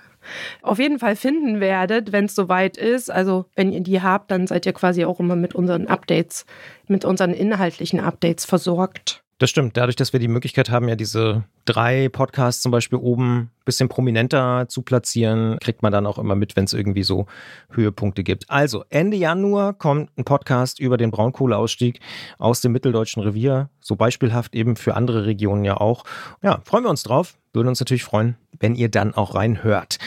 auf 0.63 0.79
jeden 0.79 0.99
Fall 0.99 1.17
finden 1.17 1.61
werdet, 1.61 2.13
wenn 2.13 2.27
es 2.27 2.35
soweit 2.35 2.77
ist. 2.77 3.11
Also 3.11 3.47
wenn 3.55 3.73
ihr 3.73 3.81
die 3.81 4.03
habt, 4.03 4.31
dann 4.31 4.47
seid 4.47 4.67
ihr 4.67 4.73
quasi 4.73 5.05
auch 5.05 5.21
immer 5.21 5.37
mit 5.37 5.55
unseren 5.55 5.87
Updates, 5.87 6.47
mit 6.87 7.05
unseren 7.05 7.33
inhaltlichen 7.33 8.01
Updates 8.01 8.45
versorgt. 8.45 9.25
Das 9.39 9.51
stimmt. 9.51 9.77
Dadurch, 9.77 9.97
dass 9.97 10.13
wir 10.13 10.21
die 10.21 10.29
Möglichkeit 10.29 10.71
haben, 10.71 10.89
ja 10.89 10.95
diese 10.95 11.43
drei 11.65 12.09
Podcasts 12.09 12.63
zum 12.63 12.71
Beispiel 12.71 12.99
oben 13.01 13.37
ein 13.37 13.51
bisschen 13.65 13.89
prominenter 13.89 14.67
zu 14.69 14.83
platzieren, 14.83 15.59
kriegt 15.61 15.83
man 15.83 15.91
dann 15.91 16.07
auch 16.07 16.19
immer 16.19 16.37
mit, 16.37 16.55
wenn 16.55 16.65
es 16.65 16.73
irgendwie 16.73 17.03
so 17.03 17.27
Höhepunkte 17.71 18.23
gibt. 18.23 18.49
Also 18.49 18.85
Ende 18.91 19.17
Januar 19.17 19.75
kommt 19.75 20.17
ein 20.17 20.25
Podcast 20.25 20.79
über 20.79 20.97
den 20.97 21.11
Braunkohleausstieg 21.11 21.99
aus 22.39 22.61
dem 22.61 22.73
mitteldeutschen 22.73 23.25
Revier. 23.25 23.71
So 23.81 23.97
beispielhaft 23.97 24.55
eben 24.55 24.77
für 24.77 24.95
andere 24.95 25.27
Regionen 25.27 25.65
ja 25.65 25.79
auch. 25.79 26.05
Ja, 26.43 26.61
freuen 26.65 26.85
wir 26.85 26.91
uns 26.91 27.03
drauf. 27.03 27.37
Würden 27.53 27.69
uns 27.69 27.81
natürlich 27.81 28.05
freuen, 28.05 28.37
wenn 28.61 28.75
ihr 28.75 28.89
dann 28.89 29.15
auch 29.15 29.35
reinhört. 29.35 29.99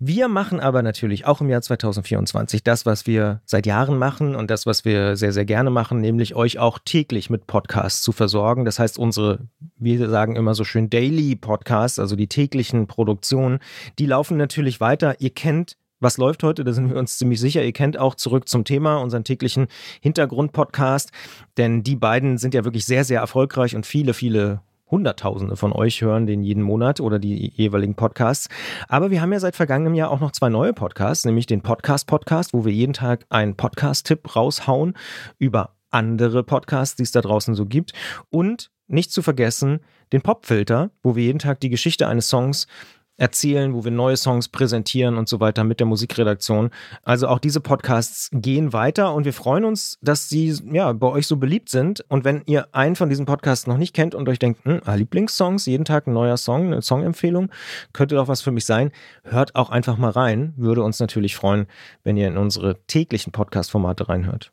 Wir 0.00 0.28
machen 0.28 0.60
aber 0.60 0.82
natürlich 0.82 1.24
auch 1.24 1.40
im 1.40 1.48
Jahr 1.48 1.62
2024 1.62 2.64
das, 2.64 2.84
was 2.84 3.06
wir 3.06 3.40
seit 3.46 3.64
Jahren 3.64 3.96
machen 3.96 4.34
und 4.34 4.50
das, 4.50 4.66
was 4.66 4.84
wir 4.84 5.16
sehr, 5.16 5.32
sehr 5.32 5.44
gerne 5.44 5.70
machen, 5.70 6.00
nämlich 6.00 6.34
euch 6.34 6.58
auch 6.58 6.78
täglich 6.84 7.30
mit 7.30 7.46
Podcasts 7.46 8.02
zu 8.02 8.10
versorgen. 8.10 8.64
Das 8.64 8.78
heißt, 8.78 8.98
unsere, 8.98 9.38
wir 9.76 10.10
sagen 10.10 10.34
immer 10.36 10.54
so 10.54 10.64
schön 10.64 10.90
Daily 10.90 11.36
Podcasts, 11.36 11.98
also 11.98 12.16
die 12.16 12.26
täglichen 12.26 12.86
Produktionen, 12.88 13.60
die 13.98 14.06
laufen 14.06 14.36
natürlich 14.36 14.80
weiter. 14.80 15.20
Ihr 15.20 15.30
kennt 15.30 15.76
was 16.00 16.18
läuft 16.18 16.42
heute? 16.42 16.64
Da 16.64 16.72
sind 16.74 16.90
wir 16.90 16.96
uns 16.96 17.16
ziemlich 17.16 17.40
sicher. 17.40 17.64
Ihr 17.64 17.72
kennt 17.72 17.96
auch 17.96 18.14
zurück 18.14 18.46
zum 18.48 18.64
Thema, 18.64 18.98
unseren 18.98 19.24
täglichen 19.24 19.68
Hintergrund-Podcast, 20.02 21.12
denn 21.56 21.82
die 21.82 21.96
beiden 21.96 22.36
sind 22.36 22.52
ja 22.52 22.64
wirklich 22.64 22.84
sehr, 22.84 23.04
sehr 23.04 23.20
erfolgreich 23.20 23.74
und 23.74 23.86
viele, 23.86 24.12
viele 24.12 24.60
Hunderttausende 24.94 25.56
von 25.56 25.72
euch 25.72 26.02
hören 26.02 26.28
den 26.28 26.44
jeden 26.44 26.62
Monat 26.62 27.00
oder 27.00 27.18
die 27.18 27.52
jeweiligen 27.56 27.96
Podcasts. 27.96 28.48
Aber 28.86 29.10
wir 29.10 29.20
haben 29.20 29.32
ja 29.32 29.40
seit 29.40 29.56
vergangenem 29.56 29.94
Jahr 29.94 30.12
auch 30.12 30.20
noch 30.20 30.30
zwei 30.30 30.50
neue 30.50 30.72
Podcasts, 30.72 31.24
nämlich 31.24 31.46
den 31.46 31.62
Podcast-Podcast, 31.62 32.52
wo 32.52 32.64
wir 32.64 32.72
jeden 32.72 32.92
Tag 32.92 33.26
einen 33.28 33.56
Podcast-Tipp 33.56 34.36
raushauen 34.36 34.94
über 35.40 35.74
andere 35.90 36.44
Podcasts, 36.44 36.94
die 36.94 37.02
es 37.02 37.10
da 37.10 37.22
draußen 37.22 37.56
so 37.56 37.66
gibt. 37.66 37.92
Und 38.30 38.70
nicht 38.86 39.10
zu 39.10 39.20
vergessen, 39.20 39.80
den 40.12 40.22
Popfilter, 40.22 40.92
wo 41.02 41.16
wir 41.16 41.24
jeden 41.24 41.40
Tag 41.40 41.58
die 41.58 41.70
Geschichte 41.70 42.06
eines 42.06 42.28
Songs 42.28 42.68
erzählen, 43.16 43.74
wo 43.74 43.84
wir 43.84 43.90
neue 43.90 44.16
Songs 44.16 44.48
präsentieren 44.48 45.16
und 45.16 45.28
so 45.28 45.40
weiter 45.40 45.64
mit 45.64 45.80
der 45.80 45.86
Musikredaktion. 45.86 46.70
Also 47.02 47.28
auch 47.28 47.38
diese 47.38 47.60
Podcasts 47.60 48.28
gehen 48.32 48.72
weiter 48.72 49.14
und 49.14 49.24
wir 49.24 49.32
freuen 49.32 49.64
uns, 49.64 49.98
dass 50.02 50.28
sie 50.28 50.56
ja 50.72 50.92
bei 50.92 51.06
euch 51.06 51.26
so 51.26 51.36
beliebt 51.36 51.68
sind. 51.68 52.04
Und 52.08 52.24
wenn 52.24 52.42
ihr 52.46 52.68
einen 52.72 52.96
von 52.96 53.08
diesen 53.08 53.26
Podcasts 53.26 53.66
noch 53.66 53.78
nicht 53.78 53.94
kennt 53.94 54.14
und 54.14 54.28
euch 54.28 54.38
denkt, 54.38 54.64
hm, 54.64 54.80
ah, 54.84 54.94
Lieblingssongs, 54.94 55.66
jeden 55.66 55.84
Tag 55.84 56.06
ein 56.06 56.12
neuer 56.12 56.36
Song, 56.36 56.66
eine 56.66 56.82
Songempfehlung, 56.82 57.50
könnte 57.92 58.16
doch 58.16 58.28
was 58.28 58.42
für 58.42 58.50
mich 58.50 58.64
sein, 58.64 58.90
hört 59.22 59.54
auch 59.54 59.70
einfach 59.70 59.96
mal 59.96 60.10
rein. 60.10 60.54
Würde 60.56 60.82
uns 60.82 60.98
natürlich 60.98 61.36
freuen, 61.36 61.66
wenn 62.02 62.16
ihr 62.16 62.28
in 62.28 62.36
unsere 62.36 62.84
täglichen 62.86 63.32
Podcast-Formate 63.32 64.08
reinhört. 64.08 64.52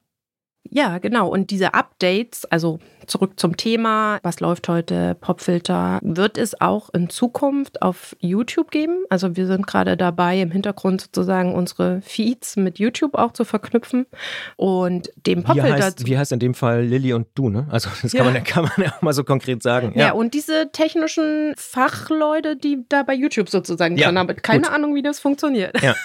Ja, 0.70 1.00
genau. 1.00 1.28
Und 1.28 1.50
diese 1.50 1.74
Updates, 1.74 2.46
also 2.46 2.80
zurück 3.08 3.40
zum 3.40 3.58
Thema, 3.58 4.20
was 4.24 4.40
läuft 4.40 4.70
heute, 4.70 5.16
Popfilter, 5.16 6.00
wird 6.02 6.38
es 6.38 6.60
auch 6.62 6.90
in 6.94 7.10
Zukunft 7.10 7.82
auf 7.82 8.16
YouTube 8.20 8.72
geben. 8.72 9.04
Also 9.10 9.36
wir 9.36 9.48
sind 9.48 9.66
gerade 9.68 9.98
dabei, 9.98 10.40
im 10.40 10.52
Hintergrund 10.52 11.02
sozusagen 11.02 11.54
unsere 11.54 12.02
Feeds 12.02 12.56
mit 12.58 12.80
YouTube 12.80 13.16
auch 13.16 13.34
zu 13.34 13.44
verknüpfen. 13.44 14.06
Und 14.56 15.12
dem 15.28 15.44
Popfilter. 15.44 15.78
Wie 15.78 15.82
heißt, 15.82 16.06
wie 16.06 16.18
heißt 16.18 16.32
in 16.32 16.40
dem 16.40 16.54
Fall 16.54 16.84
Lilly 16.84 17.14
und 17.14 17.28
du, 17.36 17.50
ne? 17.50 17.68
Also 17.70 17.90
das 18.02 18.12
kann, 18.12 18.26
ja. 18.28 18.32
man, 18.32 18.44
kann 18.44 18.64
man 18.64 18.86
ja 18.86 18.94
auch 18.96 19.02
mal 19.02 19.14
so 19.14 19.24
konkret 19.24 19.64
sagen. 19.64 19.94
Ja. 19.96 20.08
ja, 20.08 20.12
und 20.14 20.34
diese 20.34 20.72
technischen 20.72 21.54
Fachleute, 21.58 22.56
die 22.56 22.86
da 22.88 23.04
bei 23.04 23.14
YouTube 23.14 23.50
sozusagen 23.50 23.98
ja, 23.98 24.06
dran 24.06 24.20
haben, 24.20 24.36
keine 24.38 24.62
gut. 24.62 24.72
Ahnung, 24.72 24.96
wie 24.96 25.02
das 25.02 25.20
funktioniert. 25.20 25.82
Ja. 25.82 25.96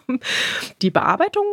die 0.82 0.90
Bearbeitung 0.90 1.44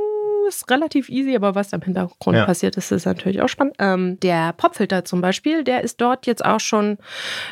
ist 0.48 0.70
relativ 0.70 1.10
easy, 1.10 1.36
aber 1.36 1.56
was 1.56 1.74
im 1.74 1.82
Hintergrund 2.24 2.38
ja. 2.38 2.46
passiert 2.46 2.78
ist, 2.78 2.92
ist 2.92 3.06
natürlich 3.06 3.42
auch 3.42 3.50
spannend. 3.50 3.76
Ähm, 3.80 4.20
der 4.20 4.54
Popfilter 4.54 5.06
zum 5.06 5.22
Beispiel, 5.22 5.64
der 5.64 5.84
ist 5.84 6.00
dort 6.02 6.26
jetzt 6.26 6.44
auch 6.44 6.60
schon 6.60 6.98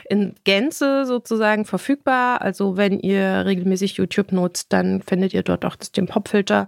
in 0.10 0.36
Gänze 0.43 1.05
sozusagen 1.05 1.65
verfügbar. 1.65 2.41
Also 2.41 2.77
wenn 2.77 2.99
ihr 2.99 3.45
regelmäßig 3.45 3.93
YouTube 3.93 4.31
nutzt, 4.31 4.73
dann 4.73 5.01
findet 5.01 5.34
ihr 5.34 5.43
dort 5.43 5.65
auch 5.65 5.75
den 5.75 6.07
Popfilter. 6.07 6.67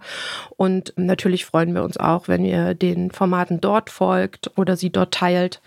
Und 0.57 0.93
natürlich 0.95 1.45
freuen 1.45 1.73
wir 1.73 1.83
uns 1.83 1.97
auch, 1.97 2.27
wenn 2.27 2.45
ihr 2.45 2.73
den 2.73 3.11
Formaten 3.11 3.61
dort 3.61 3.89
folgt 3.89 4.51
oder 4.57 4.75
sie 4.75 4.89
dort 4.89 5.13
teilt. 5.13 5.61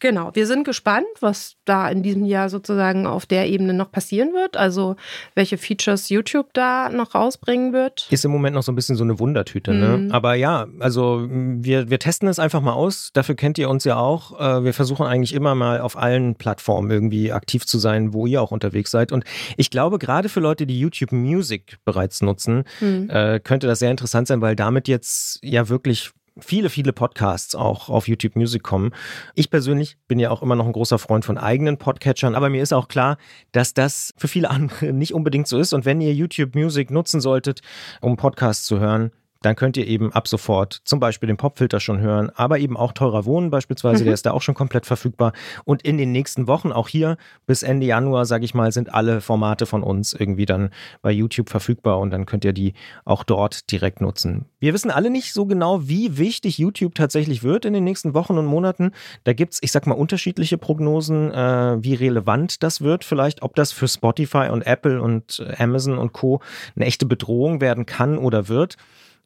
Genau, 0.00 0.30
wir 0.34 0.46
sind 0.46 0.64
gespannt, 0.64 1.06
was 1.20 1.56
da 1.64 1.88
in 1.88 2.02
diesem 2.02 2.24
Jahr 2.24 2.48
sozusagen 2.48 3.06
auf 3.06 3.26
der 3.26 3.48
Ebene 3.48 3.74
noch 3.74 3.90
passieren 3.90 4.32
wird. 4.32 4.56
Also 4.56 4.96
welche 5.34 5.58
Features 5.58 6.08
YouTube 6.08 6.48
da 6.52 6.88
noch 6.88 7.14
rausbringen 7.14 7.72
wird. 7.72 8.06
Ist 8.10 8.24
im 8.24 8.30
Moment 8.30 8.54
noch 8.54 8.62
so 8.62 8.72
ein 8.72 8.74
bisschen 8.74 8.96
so 8.96 9.04
eine 9.04 9.18
Wundertüte, 9.18 9.74
ne? 9.74 9.96
mhm. 9.96 10.06
ne? 10.06 10.14
Aber 10.14 10.34
ja, 10.34 10.66
also 10.80 11.26
wir, 11.28 11.90
wir 11.90 11.98
testen 11.98 12.28
es 12.28 12.38
einfach 12.38 12.60
mal 12.60 12.72
aus. 12.72 13.10
Dafür 13.12 13.34
kennt 13.34 13.58
ihr 13.58 13.68
uns 13.68 13.84
ja 13.84 13.96
auch. 13.96 14.38
Äh, 14.40 14.64
wir 14.64 14.74
versuchen 14.74 15.06
eigentlich 15.06 15.34
immer 15.34 15.54
mal 15.54 15.80
auf 15.80 15.96
allen 15.96 16.34
Plattformen 16.34 16.90
irgendwie 16.90 17.32
aktiv 17.32 17.66
zu 17.66 17.78
sein, 17.78 18.12
wo 18.12 18.26
ihr 18.26 18.42
auch 18.42 18.50
unterwegs 18.50 18.90
seid. 18.90 19.12
Und 19.12 19.24
ich 19.56 19.70
glaube, 19.70 19.98
gerade 19.98 20.28
für 20.28 20.40
Leute, 20.40 20.66
die 20.66 20.78
YouTube 20.78 21.12
Music 21.12 21.78
bereits 21.84 22.22
nutzen, 22.22 22.64
mhm. 22.80 23.10
Äh, 23.10 23.40
könnte 23.40 23.66
das 23.66 23.78
sehr 23.78 23.90
interessant 23.90 24.26
sein, 24.26 24.40
weil 24.40 24.56
damit 24.56 24.88
jetzt 24.88 25.38
ja 25.42 25.68
wirklich 25.68 26.10
viele, 26.38 26.70
viele 26.70 26.92
Podcasts 26.92 27.54
auch 27.54 27.88
auf 27.88 28.08
YouTube 28.08 28.36
Music 28.36 28.62
kommen. 28.62 28.92
Ich 29.34 29.50
persönlich 29.50 29.96
bin 30.08 30.18
ja 30.18 30.30
auch 30.30 30.42
immer 30.42 30.56
noch 30.56 30.66
ein 30.66 30.72
großer 30.72 30.98
Freund 30.98 31.24
von 31.24 31.38
eigenen 31.38 31.78
Podcatchern, 31.78 32.34
aber 32.34 32.50
mir 32.50 32.62
ist 32.62 32.72
auch 32.72 32.88
klar, 32.88 33.16
dass 33.52 33.74
das 33.74 34.12
für 34.16 34.28
viele 34.28 34.50
andere 34.56 34.92
nicht 34.92 35.14
unbedingt 35.14 35.48
so 35.48 35.58
ist. 35.58 35.72
Und 35.72 35.84
wenn 35.84 36.00
ihr 36.00 36.12
YouTube 36.12 36.54
Music 36.54 36.90
nutzen 36.90 37.20
solltet, 37.20 37.60
um 38.00 38.16
Podcasts 38.16 38.64
zu 38.64 38.78
hören, 38.78 39.12
dann 39.46 39.54
könnt 39.54 39.76
ihr 39.76 39.86
eben 39.86 40.12
ab 40.12 40.26
sofort 40.26 40.80
zum 40.84 40.98
Beispiel 40.98 41.28
den 41.28 41.36
Popfilter 41.36 41.78
schon 41.78 42.00
hören, 42.00 42.30
aber 42.34 42.58
eben 42.58 42.76
auch 42.76 42.92
teurer 42.92 43.24
Wohnen 43.26 43.48
beispielsweise, 43.50 44.02
mhm. 44.02 44.06
der 44.06 44.14
ist 44.14 44.26
da 44.26 44.32
auch 44.32 44.42
schon 44.42 44.56
komplett 44.56 44.86
verfügbar. 44.86 45.32
Und 45.64 45.82
in 45.82 45.98
den 45.98 46.10
nächsten 46.10 46.48
Wochen, 46.48 46.72
auch 46.72 46.88
hier 46.88 47.16
bis 47.46 47.62
Ende 47.62 47.86
Januar, 47.86 48.24
sage 48.24 48.44
ich 48.44 48.54
mal, 48.54 48.72
sind 48.72 48.92
alle 48.92 49.20
Formate 49.20 49.66
von 49.66 49.84
uns 49.84 50.14
irgendwie 50.14 50.46
dann 50.46 50.70
bei 51.00 51.12
YouTube 51.12 51.48
verfügbar 51.48 52.00
und 52.00 52.10
dann 52.10 52.26
könnt 52.26 52.44
ihr 52.44 52.52
die 52.52 52.74
auch 53.04 53.22
dort 53.22 53.70
direkt 53.70 54.00
nutzen. 54.00 54.46
Wir 54.58 54.74
wissen 54.74 54.90
alle 54.90 55.10
nicht 55.10 55.32
so 55.32 55.46
genau, 55.46 55.86
wie 55.88 56.18
wichtig 56.18 56.58
YouTube 56.58 56.96
tatsächlich 56.96 57.44
wird 57.44 57.64
in 57.64 57.72
den 57.72 57.84
nächsten 57.84 58.14
Wochen 58.14 58.38
und 58.38 58.46
Monaten. 58.46 58.90
Da 59.22 59.32
gibt 59.32 59.54
es, 59.54 59.62
ich 59.62 59.70
sag 59.70 59.86
mal, 59.86 59.94
unterschiedliche 59.94 60.58
Prognosen, 60.58 61.32
äh, 61.32 61.76
wie 61.84 61.94
relevant 61.94 62.64
das 62.64 62.80
wird 62.80 63.04
vielleicht, 63.04 63.42
ob 63.42 63.54
das 63.54 63.70
für 63.70 63.86
Spotify 63.86 64.48
und 64.50 64.66
Apple 64.66 65.00
und 65.00 65.46
Amazon 65.56 65.98
und 65.98 66.12
Co. 66.12 66.40
eine 66.74 66.86
echte 66.86 67.06
Bedrohung 67.06 67.60
werden 67.60 67.86
kann 67.86 68.18
oder 68.18 68.48
wird. 68.48 68.76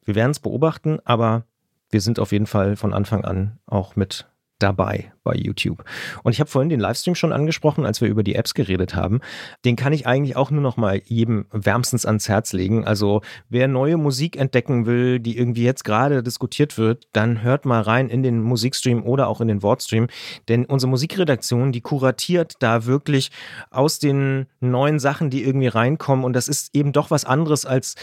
Wir 0.05 0.15
werden 0.15 0.31
es 0.31 0.41
beobachten, 0.41 0.99
aber 1.05 1.45
wir 1.91 2.01
sind 2.01 2.19
auf 2.19 2.33
jeden 2.33 2.47
Fall 2.47 2.77
von 2.77 2.95
Anfang 2.95 3.25
an 3.25 3.59
auch 3.67 3.97
mit 3.97 4.27
dabei 4.63 5.13
bei 5.25 5.35
YouTube. 5.35 5.85
Und 6.23 6.33
ich 6.33 6.41
habe 6.41 6.51
vorhin 6.51 6.69
den 6.69 6.81
Livestream 6.81 7.15
schon 7.15 7.33
angesprochen, 7.33 7.85
als 7.85 8.01
wir 8.01 8.09
über 8.09 8.23
die 8.23 8.35
Apps 8.35 8.55
geredet 8.55 8.95
haben. 8.95 9.21
Den 9.65 9.77
kann 9.77 9.93
ich 9.93 10.07
eigentlich 10.07 10.37
auch 10.37 10.51
nur 10.51 10.63
noch 10.63 10.77
mal 10.77 11.03
jedem 11.05 11.47
wärmstens 11.51 12.07
ans 12.07 12.29
Herz 12.29 12.53
legen. 12.53 12.85
Also 12.85 13.23
wer 13.49 13.69
neue 13.69 13.97
Musik 13.97 14.37
entdecken 14.37 14.87
will, 14.87 15.21
die 15.21 15.37
irgendwie 15.37 15.65
jetzt 15.65 15.85
gerade 15.85 16.23
diskutiert 16.23 16.79
wird, 16.79 17.07
dann 17.13 17.43
hört 17.43 17.65
mal 17.65 17.83
rein 17.83 18.09
in 18.09 18.23
den 18.23 18.41
Musikstream 18.41 19.05
oder 19.05 19.29
auch 19.29 19.41
in 19.41 19.49
den 19.49 19.63
Wortstream. 19.63 20.09
Denn 20.49 20.65
unsere 20.65 20.91
Musikredaktion, 20.91 21.73
die 21.73 21.81
kuratiert 21.81 22.55
da 22.61 22.87
wirklich 22.87 23.31
aus 23.71 23.99
den 23.99 24.47
neuen 24.61 24.99
Sachen, 24.99 25.31
die 25.31 25.45
irgendwie 25.45 25.69
reinkommen. 25.69 26.25
Und 26.25 26.35
das 26.35 26.49
ist 26.49 26.75
eben 26.75 26.93
doch 26.93 27.11
was 27.11 27.25
anderes, 27.25 27.67
als 27.67 27.95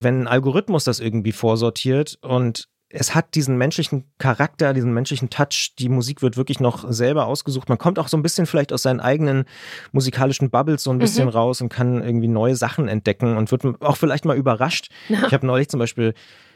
wenn 0.00 0.22
ein 0.22 0.28
Algorithmus 0.28 0.84
das 0.84 1.00
irgendwie 1.00 1.32
vorsortiert 1.32 2.18
und 2.22 2.68
es 2.92 3.14
hat 3.14 3.34
diesen 3.36 3.56
menschlichen 3.56 4.04
Charakter, 4.18 4.74
diesen 4.74 4.92
menschlichen 4.92 5.30
Touch. 5.30 5.74
Die 5.78 5.88
Musik 5.88 6.22
wird 6.22 6.36
wirklich 6.36 6.58
noch 6.58 6.90
selber 6.90 7.26
ausgesucht. 7.26 7.68
Man 7.68 7.78
kommt 7.78 7.98
auch 8.00 8.08
so 8.08 8.16
ein 8.16 8.22
bisschen 8.22 8.46
vielleicht 8.46 8.72
aus 8.72 8.82
seinen 8.82 9.00
eigenen 9.00 9.44
musikalischen 9.92 10.50
Bubbles 10.50 10.82
so 10.82 10.90
ein 10.90 10.98
bisschen 10.98 11.26
mhm. 11.26 11.32
raus 11.32 11.60
und 11.60 11.68
kann 11.68 12.02
irgendwie 12.02 12.28
neue 12.28 12.56
Sachen 12.56 12.88
entdecken 12.88 13.36
und 13.36 13.52
wird 13.52 13.80
auch 13.80 13.96
vielleicht 13.96 14.24
mal 14.24 14.36
überrascht. 14.36 14.90
Ja. 15.08 15.20
Ich 15.30 15.34
habe 15.34 15.46
neulich 15.46 15.68
zum 15.68 15.78
Beispiel 15.78 16.14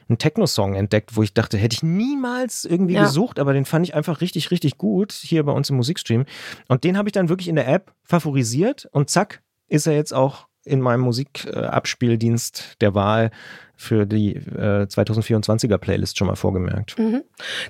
einen 0.08 0.18
Techno-Song 0.18 0.74
entdeckt, 0.74 1.16
wo 1.16 1.22
ich 1.22 1.32
dachte, 1.32 1.56
hätte 1.56 1.74
ich 1.74 1.82
niemals 1.84 2.64
irgendwie 2.64 2.94
ja. 2.94 3.04
gesucht, 3.04 3.38
aber 3.38 3.52
den 3.52 3.64
fand 3.64 3.86
ich 3.86 3.94
einfach 3.94 4.20
richtig, 4.20 4.50
richtig 4.50 4.78
gut 4.78 5.12
hier 5.12 5.44
bei 5.44 5.52
uns 5.52 5.70
im 5.70 5.76
Musikstream. 5.76 6.24
Und 6.66 6.82
den 6.82 6.98
habe 6.98 7.08
ich 7.08 7.12
dann 7.12 7.28
wirklich 7.28 7.46
in 7.46 7.54
der 7.54 7.68
App 7.68 7.92
favorisiert 8.02 8.88
und 8.90 9.10
zack, 9.10 9.42
ist 9.68 9.86
er 9.86 9.94
jetzt 9.94 10.12
auch 10.12 10.48
in 10.64 10.80
meinem 10.80 11.00
Musikabspieldienst 11.00 12.80
der 12.80 12.94
Wahl 12.94 13.30
für 13.76 14.06
die 14.06 14.36
äh, 14.36 14.86
2024er 14.86 15.78
Playlist 15.78 16.16
schon 16.16 16.28
mal 16.28 16.36
vorgemerkt. 16.36 16.98
Mhm. 16.98 17.22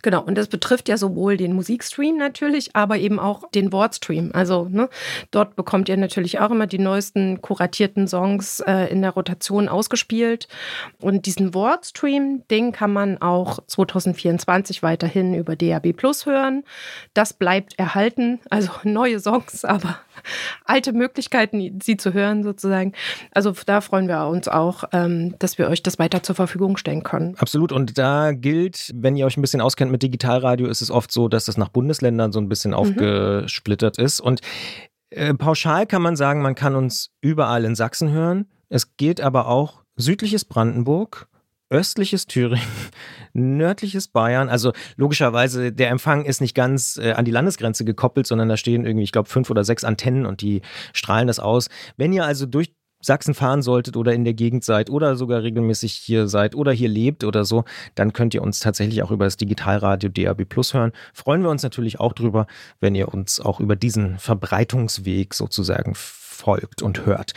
Genau, 0.02 0.22
und 0.22 0.36
das 0.36 0.48
betrifft 0.48 0.88
ja 0.88 0.96
sowohl 0.96 1.36
den 1.36 1.54
Musikstream 1.54 2.16
natürlich, 2.16 2.76
aber 2.76 2.98
eben 2.98 3.18
auch 3.18 3.50
den 3.50 3.72
Wortstream. 3.72 4.30
Also 4.34 4.68
ne, 4.70 4.88
dort 5.30 5.56
bekommt 5.56 5.88
ihr 5.88 5.96
natürlich 5.96 6.40
auch 6.40 6.50
immer 6.50 6.66
die 6.66 6.78
neuesten 6.78 7.40
kuratierten 7.40 8.06
Songs 8.06 8.60
äh, 8.60 8.90
in 8.90 9.02
der 9.02 9.12
Rotation 9.12 9.68
ausgespielt. 9.68 10.46
Und 11.00 11.26
diesen 11.26 11.54
Wortstream, 11.54 12.42
den 12.50 12.72
kann 12.72 12.92
man 12.92 13.20
auch 13.20 13.58
2024 13.66 14.82
weiterhin 14.82 15.34
über 15.34 15.56
DAB 15.56 15.94
Plus 15.94 16.26
hören. 16.26 16.64
Das 17.14 17.32
bleibt 17.32 17.78
erhalten, 17.78 18.40
also 18.50 18.70
neue 18.84 19.20
Songs, 19.20 19.64
aber 19.64 19.98
alte 20.64 20.92
Möglichkeiten, 20.92 21.78
sie 21.82 21.96
zu 21.96 22.12
hören 22.12 22.42
sozusagen. 22.42 22.92
Also 23.32 23.52
da 23.66 23.80
freuen 23.80 24.08
wir 24.08 24.26
uns 24.26 24.48
auch, 24.48 24.84
ähm, 24.92 25.34
dass 25.38 25.58
wir 25.58 25.68
euch 25.68 25.82
das 25.82 25.98
weiter 25.98 26.22
zur 26.22 26.34
Verfügung 26.34 26.76
stellen 26.76 27.02
können. 27.02 27.34
Absolut. 27.38 27.72
Und 27.72 27.98
da 27.98 28.32
gilt, 28.32 28.92
wenn 28.94 29.16
ihr 29.16 29.26
euch 29.26 29.36
ein 29.36 29.42
bisschen 29.42 29.60
auskennt 29.60 29.90
mit 29.90 30.02
Digitalradio, 30.02 30.66
ist 30.66 30.82
es 30.82 30.90
oft 30.90 31.12
so, 31.12 31.28
dass 31.28 31.44
das 31.44 31.56
nach 31.56 31.68
Bundesländern 31.68 32.32
so 32.32 32.40
ein 32.40 32.48
bisschen 32.48 32.72
mhm. 32.72 32.76
aufgesplittert 32.76 33.98
ist. 33.98 34.20
Und 34.20 34.40
äh, 35.10 35.34
pauschal 35.34 35.86
kann 35.86 36.02
man 36.02 36.16
sagen, 36.16 36.42
man 36.42 36.54
kann 36.54 36.74
uns 36.74 37.10
überall 37.20 37.64
in 37.64 37.74
Sachsen 37.74 38.10
hören. 38.10 38.46
Es 38.68 38.96
geht 38.96 39.20
aber 39.20 39.48
auch 39.48 39.84
südliches 39.96 40.44
Brandenburg, 40.44 41.28
östliches 41.74 42.26
Thüringen, 42.26 42.62
nördliches 43.32 44.06
Bayern. 44.06 44.48
Also 44.48 44.72
logischerweise, 44.96 45.72
der 45.72 45.90
Empfang 45.90 46.24
ist 46.24 46.40
nicht 46.40 46.54
ganz 46.54 46.96
äh, 46.96 47.12
an 47.12 47.24
die 47.24 47.32
Landesgrenze 47.32 47.84
gekoppelt, 47.84 48.28
sondern 48.28 48.48
da 48.48 48.56
stehen 48.56 48.86
irgendwie, 48.86 49.02
ich 49.02 49.12
glaube, 49.12 49.28
fünf 49.28 49.50
oder 49.50 49.64
sechs 49.64 49.82
Antennen 49.82 50.24
und 50.24 50.40
die 50.40 50.62
strahlen 50.92 51.26
das 51.26 51.40
aus. 51.40 51.68
Wenn 51.96 52.12
ihr 52.12 52.24
also 52.24 52.46
durch 52.46 52.72
Sachsen 53.00 53.34
fahren 53.34 53.60
solltet 53.60 53.96
oder 53.96 54.14
in 54.14 54.24
der 54.24 54.34
Gegend 54.34 54.64
seid 54.64 54.88
oder 54.88 55.16
sogar 55.16 55.42
regelmäßig 55.42 55.92
hier 55.92 56.26
seid 56.28 56.54
oder 56.54 56.72
hier 56.72 56.88
lebt 56.88 57.24
oder 57.24 57.44
so, 57.44 57.64
dann 57.96 58.12
könnt 58.12 58.34
ihr 58.34 58.42
uns 58.42 58.60
tatsächlich 58.60 59.02
auch 59.02 59.10
über 59.10 59.24
das 59.26 59.36
Digitalradio 59.36 60.08
DAB 60.08 60.44
Plus 60.48 60.72
hören. 60.72 60.92
Freuen 61.12 61.42
wir 61.42 61.50
uns 61.50 61.62
natürlich 61.62 62.00
auch 62.00 62.14
drüber, 62.14 62.46
wenn 62.80 62.94
ihr 62.94 63.12
uns 63.12 63.40
auch 63.40 63.60
über 63.60 63.76
diesen 63.76 64.18
Verbreitungsweg 64.18 65.34
sozusagen 65.34 65.94
folgt 66.34 66.82
und 66.82 67.06
hört. 67.06 67.32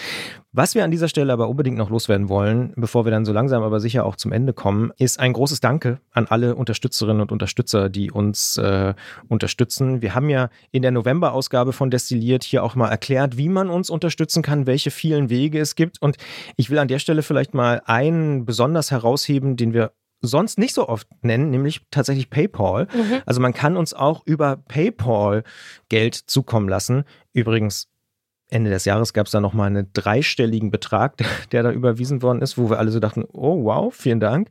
Was 0.51 0.73
wir 0.73 0.83
an 0.83 0.89
dieser 0.91 1.07
Stelle 1.07 1.31
aber 1.33 1.49
unbedingt 1.49 1.77
noch 1.77 1.91
loswerden 1.91 2.29
wollen, 2.29 2.73
bevor 2.75 3.05
wir 3.05 3.11
dann 3.11 3.25
so 3.25 3.31
langsam 3.31 3.61
aber 3.61 3.79
sicher 3.79 4.05
auch 4.05 4.15
zum 4.15 4.31
Ende 4.31 4.53
kommen, 4.53 4.91
ist 4.97 5.19
ein 5.19 5.33
großes 5.33 5.59
Danke 5.59 5.99
an 6.11 6.25
alle 6.27 6.55
Unterstützerinnen 6.55 7.21
und 7.21 7.31
Unterstützer, 7.31 7.89
die 7.89 8.09
uns 8.09 8.57
äh, 8.57 8.95
unterstützen. 9.27 10.01
Wir 10.01 10.15
haben 10.15 10.29
ja 10.29 10.49
in 10.71 10.81
der 10.81 10.91
November-Ausgabe 10.91 11.73
von 11.73 11.91
Destilliert 11.91 12.43
hier 12.43 12.63
auch 12.63 12.75
mal 12.75 12.89
erklärt, 12.89 13.37
wie 13.37 13.49
man 13.49 13.69
uns 13.69 13.89
unterstützen 13.91 14.41
kann, 14.41 14.65
welche 14.65 14.89
vielen 14.89 15.29
Wege 15.29 15.59
es 15.59 15.75
gibt. 15.75 16.01
Und 16.01 16.17
ich 16.55 16.69
will 16.71 16.79
an 16.79 16.87
der 16.87 16.99
Stelle 16.99 17.21
vielleicht 17.21 17.53
mal 17.53 17.81
einen 17.85 18.45
besonders 18.45 18.89
herausheben, 18.89 19.57
den 19.57 19.73
wir 19.73 19.91
sonst 20.21 20.57
nicht 20.57 20.73
so 20.73 20.87
oft 20.87 21.07
nennen, 21.21 21.51
nämlich 21.51 21.81
tatsächlich 21.91 22.29
PayPal. 22.29 22.87
Mhm. 22.93 23.21
Also 23.25 23.39
man 23.41 23.53
kann 23.53 23.77
uns 23.77 23.93
auch 23.93 24.25
über 24.25 24.57
PayPal 24.57 25.43
Geld 25.89 26.15
zukommen 26.15 26.67
lassen. 26.67 27.03
Übrigens 27.33 27.89
Ende 28.49 28.69
des 28.69 28.85
Jahres 28.85 29.13
gab 29.13 29.25
es 29.25 29.31
da 29.31 29.39
nochmal 29.39 29.67
einen 29.67 29.89
dreistelligen 29.93 30.71
Betrag, 30.71 31.15
der 31.51 31.63
da 31.63 31.71
überwiesen 31.71 32.21
worden 32.21 32.41
ist, 32.41 32.57
wo 32.57 32.69
wir 32.69 32.79
alle 32.79 32.91
so 32.91 32.99
dachten, 32.99 33.25
oh 33.33 33.63
wow, 33.63 33.93
vielen 33.93 34.19
Dank. 34.19 34.49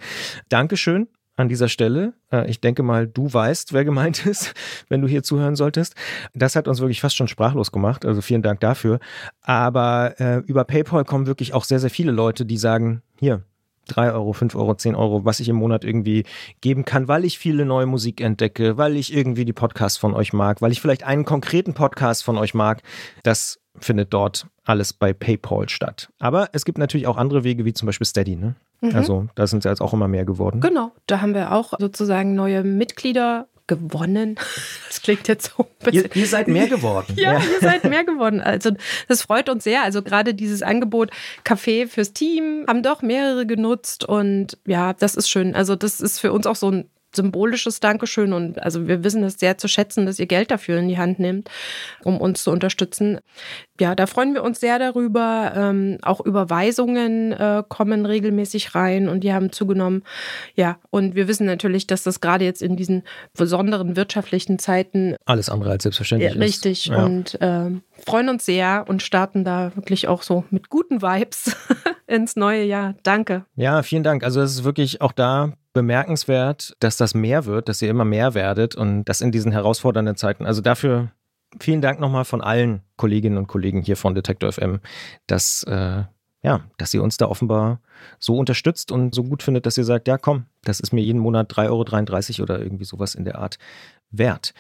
Dankeschön 0.49 1.09
an 1.37 1.49
dieser 1.49 1.69
Stelle. 1.69 2.15
Äh, 2.33 2.49
ich 2.51 2.61
denke 2.61 2.83
mal, 2.83 3.07
du 3.07 3.33
weißt, 3.33 3.73
wer 3.73 3.85
gemeint 3.85 4.27
ist, 4.27 4.55
wenn 4.89 5.01
du 5.01 5.09
hier 5.09 5.23
zuhören 5.23 5.57
solltest. 5.57 5.95
Das 6.35 6.57
hat 6.57 6.69
uns 6.69 6.81
wirklich 6.81 7.01
fast 7.01 7.17
schon 7.17 7.29
sprachlos 7.29 7.73
gemacht. 7.73 8.05
Also 8.05 8.21
vielen 8.21 8.43
Dank 8.43 8.61
dafür. 8.61 8.99
Aber 9.43 10.15
äh, 10.19 10.39
über 10.47 10.65
PayPal 10.65 11.05
kommen 11.05 11.27
wirklich 11.27 11.55
auch 11.55 11.65
sehr, 11.65 11.79
sehr 11.79 11.91
viele 11.91 12.13
Leute, 12.13 12.47
die 12.47 12.57
sagen, 12.57 13.03
hier, 13.19 13.43
3 13.87 14.13
Euro, 14.13 14.33
5 14.33 14.55
Euro, 14.55 14.75
10 14.75 14.95
Euro, 14.95 15.25
was 15.25 15.41
ich 15.41 15.49
im 15.49 15.57
Monat 15.57 15.85
irgendwie 15.85 16.25
geben 16.61 16.85
kann, 16.85 17.09
weil 17.09 17.25
ich 17.25 17.39
viele 17.39 17.65
neue 17.65 17.87
Musik 17.87 18.21
entdecke, 18.21 18.77
weil 18.77 18.97
ich 18.97 19.15
irgendwie 19.15 19.45
die 19.45 19.53
Podcasts 19.53 19.99
von 19.99 20.15
euch 20.15 20.33
mag, 20.33 20.63
weil 20.63 20.73
ich 20.73 20.81
vielleicht 20.81 21.05
einen 21.05 21.25
konkreten 21.25 21.75
Podcast 21.75 22.25
von 22.25 22.39
euch 22.39 22.55
mag. 22.55 22.83
Das 23.23 23.59
findet 23.79 24.13
dort 24.13 24.47
alles 24.65 24.93
bei 24.93 25.13
PayPal 25.13 25.69
statt. 25.69 26.09
Aber 26.19 26.49
es 26.53 26.65
gibt 26.65 26.79
natürlich 26.79 27.07
auch 27.07 27.17
andere 27.17 27.45
Wege, 27.45 27.65
wie 27.65 27.73
zum 27.73 27.87
Beispiel 27.87 28.07
Steady. 28.07 28.37
Ne? 28.37 28.57
Mhm. 28.81 28.95
Also 28.95 29.27
da 29.35 29.47
sind 29.47 29.61
es 29.61 29.65
jetzt 29.65 29.81
auch 29.81 29.93
immer 29.93 30.09
mehr 30.09 30.25
geworden. 30.25 30.61
Genau, 30.61 30.93
da 31.07 31.21
haben 31.21 31.35
wir 31.35 31.53
auch 31.53 31.75
sozusagen 31.79 32.35
neue 32.35 32.65
Mitglieder 32.65 33.49
gewonnen. 33.67 34.37
Das 34.89 35.03
klingt 35.03 35.29
jetzt 35.29 35.53
so 35.55 35.65
ein 35.65 35.85
bisschen. 35.85 36.11
Ihr, 36.15 36.23
ihr 36.23 36.27
seid 36.27 36.49
mehr 36.49 36.69
geworden. 36.69 37.15
ja, 37.17 37.35
ja, 37.35 37.39
ihr 37.39 37.61
seid 37.61 37.85
mehr 37.85 38.03
geworden. 38.03 38.41
Also 38.41 38.71
das 39.09 39.23
freut 39.23 39.49
uns 39.51 39.63
sehr. 39.63 39.83
Also 39.83 40.03
gerade 40.03 40.33
dieses 40.33 40.63
Angebot 40.63 41.11
Kaffee 41.45 41.87
fürs 41.87 42.15
Team 42.15 42.65
haben 42.67 42.83
doch 42.83 43.03
mehrere 43.03 43.47
genutzt 43.47 44.05
und 44.05 44.59
ja, 44.67 44.95
das 44.95 45.15
ist 45.15 45.29
schön. 45.29 45.55
Also 45.55 45.77
das 45.77 46.01
ist 46.01 46.19
für 46.19 46.33
uns 46.33 46.47
auch 46.47 46.57
so 46.57 46.71
ein 46.71 46.89
symbolisches 47.15 47.81
Dankeschön 47.81 48.33
und 48.33 48.63
also 48.63 48.87
wir 48.87 49.03
wissen 49.03 49.25
es 49.25 49.39
sehr 49.39 49.59
zu 49.59 49.69
schätzen, 49.69 50.07
dass 50.07 50.19
ihr 50.19 50.27
Geld 50.27 50.51
dafür 50.51 50.79
in 50.79 50.89
die 50.89 50.99
Hand 50.99 51.19
nehmt, 51.19 51.51
um 52.05 52.21
uns 52.21 52.45
zu 52.45 52.51
unterstützen. 52.51 53.19
Ja, 53.81 53.95
da 53.95 54.07
freuen 54.07 54.35
wir 54.35 54.43
uns 54.43 54.61
sehr 54.61 54.79
darüber. 54.79 55.53
Ähm, 55.55 55.99
auch 56.03 56.21
Überweisungen 56.21 57.33
äh, 57.33 57.63
kommen 57.69 58.07
regelmäßig 58.07 58.75
rein 58.75 59.09
und 59.09 59.21
die 59.21 59.33
haben 59.33 59.53
zugenommen. 59.53 60.03
Ja, 60.55 60.79
und 60.91 61.15
wir 61.15 61.29
wissen 61.29 61.47
natürlich, 61.47 61.87
dass 61.87 62.03
das 62.03 62.21
gerade 62.21 62.45
jetzt 62.45 62.63
in 62.63 62.77
diesen 62.77 63.03
besonderen 63.37 63.97
wirtschaftlichen 63.97 64.59
Zeiten 64.59 65.17
alles 65.25 65.49
andere 65.49 65.71
als 65.71 65.83
selbstverständlich 65.83 66.35
ja, 66.35 66.39
richtig. 66.39 66.55
ist. 66.55 66.67
Richtig. 66.67 66.87
Ja. 66.87 67.05
Und 67.05 67.41
äh, 67.41 67.81
freuen 68.07 68.29
uns 68.29 68.45
sehr 68.45 68.85
und 68.89 69.03
starten 69.03 69.45
da 69.45 69.75
wirklich 69.75 70.09
auch 70.09 70.23
so 70.23 70.45
mit 70.51 70.69
guten 70.71 71.03
Vibes 71.03 71.57
ins 72.07 72.37
neue 72.37 72.65
Jahr. 72.65 72.95
Danke. 73.03 73.45
Ja, 73.57 73.83
vielen 73.83 74.03
Dank. 74.03 74.25
Also 74.25 74.41
es 74.41 74.53
ist 74.53 74.65
wirklich 74.65 75.01
auch 75.01 75.13
da 75.13 75.53
bemerkenswert, 75.77 76.75
dass 76.81 76.97
das 76.97 77.15
mehr 77.15 77.45
wird, 77.45 77.69
dass 77.69 77.83
ihr 77.83 77.91
immer 77.91 78.07
mehr 78.07 78.33
werdet 78.33 78.75
und 78.75 79.05
das 79.05 79.21
in 79.21 79.31
diesen 79.31 79.53
herausfordernden 79.53 80.17
Zeiten. 80.17 80.47
Also 80.47 80.63
dafür 80.63 81.11
vielen 81.61 81.81
Dank 81.81 82.01
nochmal 82.01 82.25
von 82.25 82.41
allen 82.41 82.83
Kolleginnen 82.97 83.39
und 83.39 83.47
Kollegen 83.47 83.83
hier 83.83 83.97
von 83.97 84.15
Detektor 84.15 84.53
FM, 84.53 84.81
dass, 85.27 85.63
äh, 85.65 86.05
ja, 86.43 86.61
dass 86.79 86.95
ihr 86.95 87.03
uns 87.03 87.17
da 87.17 87.27
offenbar 87.27 87.81
so 88.19 88.37
unterstützt 88.39 88.93
und 88.93 89.15
so 89.15 89.25
gut 89.25 89.43
findet, 89.43 89.67
dass 89.67 89.79
ihr 89.79 89.85
sagt, 89.85 90.09
ja 90.09 90.19
komm, 90.19 90.47
das 90.63 90.81
ist 90.81 90.93
mir 90.93 91.03
jeden 91.03 91.21
Monat 91.21 91.53
3,33 91.53 92.41
Euro 92.41 92.43
oder 92.43 92.61
irgendwie 92.63 92.85
sowas 92.85 93.15
in 93.15 93.25
der 93.25 93.39
Art 93.39 93.59
wert. 94.11 94.55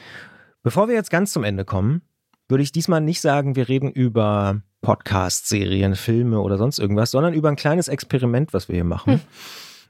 Bevor 0.62 0.88
wir 0.88 0.94
jetzt 0.94 1.10
ganz 1.10 1.32
zum 1.32 1.44
Ende 1.44 1.64
kommen, 1.64 2.02
würde 2.48 2.62
ich 2.62 2.72
diesmal 2.72 3.00
nicht 3.00 3.20
sagen, 3.20 3.56
wir 3.56 3.68
reden 3.68 3.90
über 3.90 4.62
Podcast-Serien, 4.80 5.96
Filme 5.96 6.40
oder 6.40 6.58
sonst 6.58 6.78
irgendwas, 6.78 7.10
sondern 7.10 7.34
über 7.34 7.48
ein 7.48 7.56
kleines 7.56 7.88
Experiment, 7.88 8.52
was 8.52 8.68
wir 8.68 8.74
hier 8.74 8.84
machen. 8.84 9.14
Hm. 9.14 9.20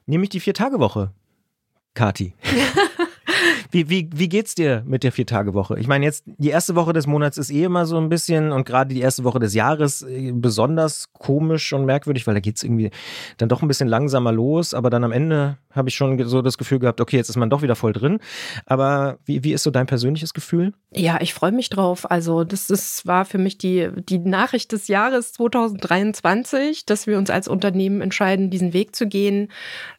Nämlich 0.06 0.30
die 0.30 0.40
Vier-Tage-Woche. 0.40 1.10
Kati. 1.94 2.34
Wie, 3.70 3.88
wie, 3.88 4.08
wie 4.14 4.28
geht's 4.28 4.54
dir 4.54 4.82
mit 4.86 5.02
der 5.02 5.12
Vier-Tage-Woche? 5.12 5.78
Ich 5.78 5.88
meine, 5.88 6.04
jetzt 6.04 6.24
die 6.26 6.50
erste 6.50 6.74
Woche 6.74 6.92
des 6.92 7.06
Monats 7.06 7.38
ist 7.38 7.50
eh 7.50 7.64
immer 7.64 7.86
so 7.86 7.96
ein 7.98 8.08
bisschen 8.08 8.52
und 8.52 8.66
gerade 8.66 8.94
die 8.94 9.00
erste 9.00 9.24
Woche 9.24 9.38
des 9.38 9.54
Jahres 9.54 10.02
äh, 10.02 10.32
besonders 10.32 11.12
komisch 11.12 11.72
und 11.72 11.84
merkwürdig, 11.84 12.26
weil 12.26 12.34
da 12.34 12.40
geht's 12.40 12.62
irgendwie 12.62 12.90
dann 13.38 13.48
doch 13.48 13.62
ein 13.62 13.68
bisschen 13.68 13.88
langsamer 13.88 14.32
los. 14.32 14.74
Aber 14.74 14.90
dann 14.90 15.04
am 15.04 15.12
Ende 15.12 15.58
habe 15.76 15.88
ich 15.88 15.94
schon 15.94 16.22
so 16.26 16.42
das 16.42 16.58
Gefühl 16.58 16.78
gehabt, 16.78 17.00
okay, 17.00 17.16
jetzt 17.16 17.28
ist 17.28 17.36
man 17.36 17.50
doch 17.50 17.62
wieder 17.62 17.76
voll 17.76 17.92
drin. 17.92 18.18
Aber 18.64 19.18
wie, 19.24 19.44
wie 19.44 19.52
ist 19.52 19.62
so 19.62 19.70
dein 19.70 19.86
persönliches 19.86 20.34
Gefühl? 20.34 20.72
Ja, 20.92 21.18
ich 21.20 21.34
freue 21.34 21.52
mich 21.52 21.68
drauf. 21.68 22.10
Also, 22.10 22.44
das 22.44 22.70
ist, 22.70 23.06
war 23.06 23.24
für 23.24 23.38
mich 23.38 23.58
die, 23.58 23.90
die 24.08 24.18
Nachricht 24.18 24.72
des 24.72 24.88
Jahres 24.88 25.32
2023, 25.34 26.86
dass 26.86 27.06
wir 27.06 27.18
uns 27.18 27.30
als 27.30 27.48
Unternehmen 27.48 28.00
entscheiden, 28.00 28.50
diesen 28.50 28.72
Weg 28.72 28.96
zu 28.96 29.06
gehen. 29.06 29.48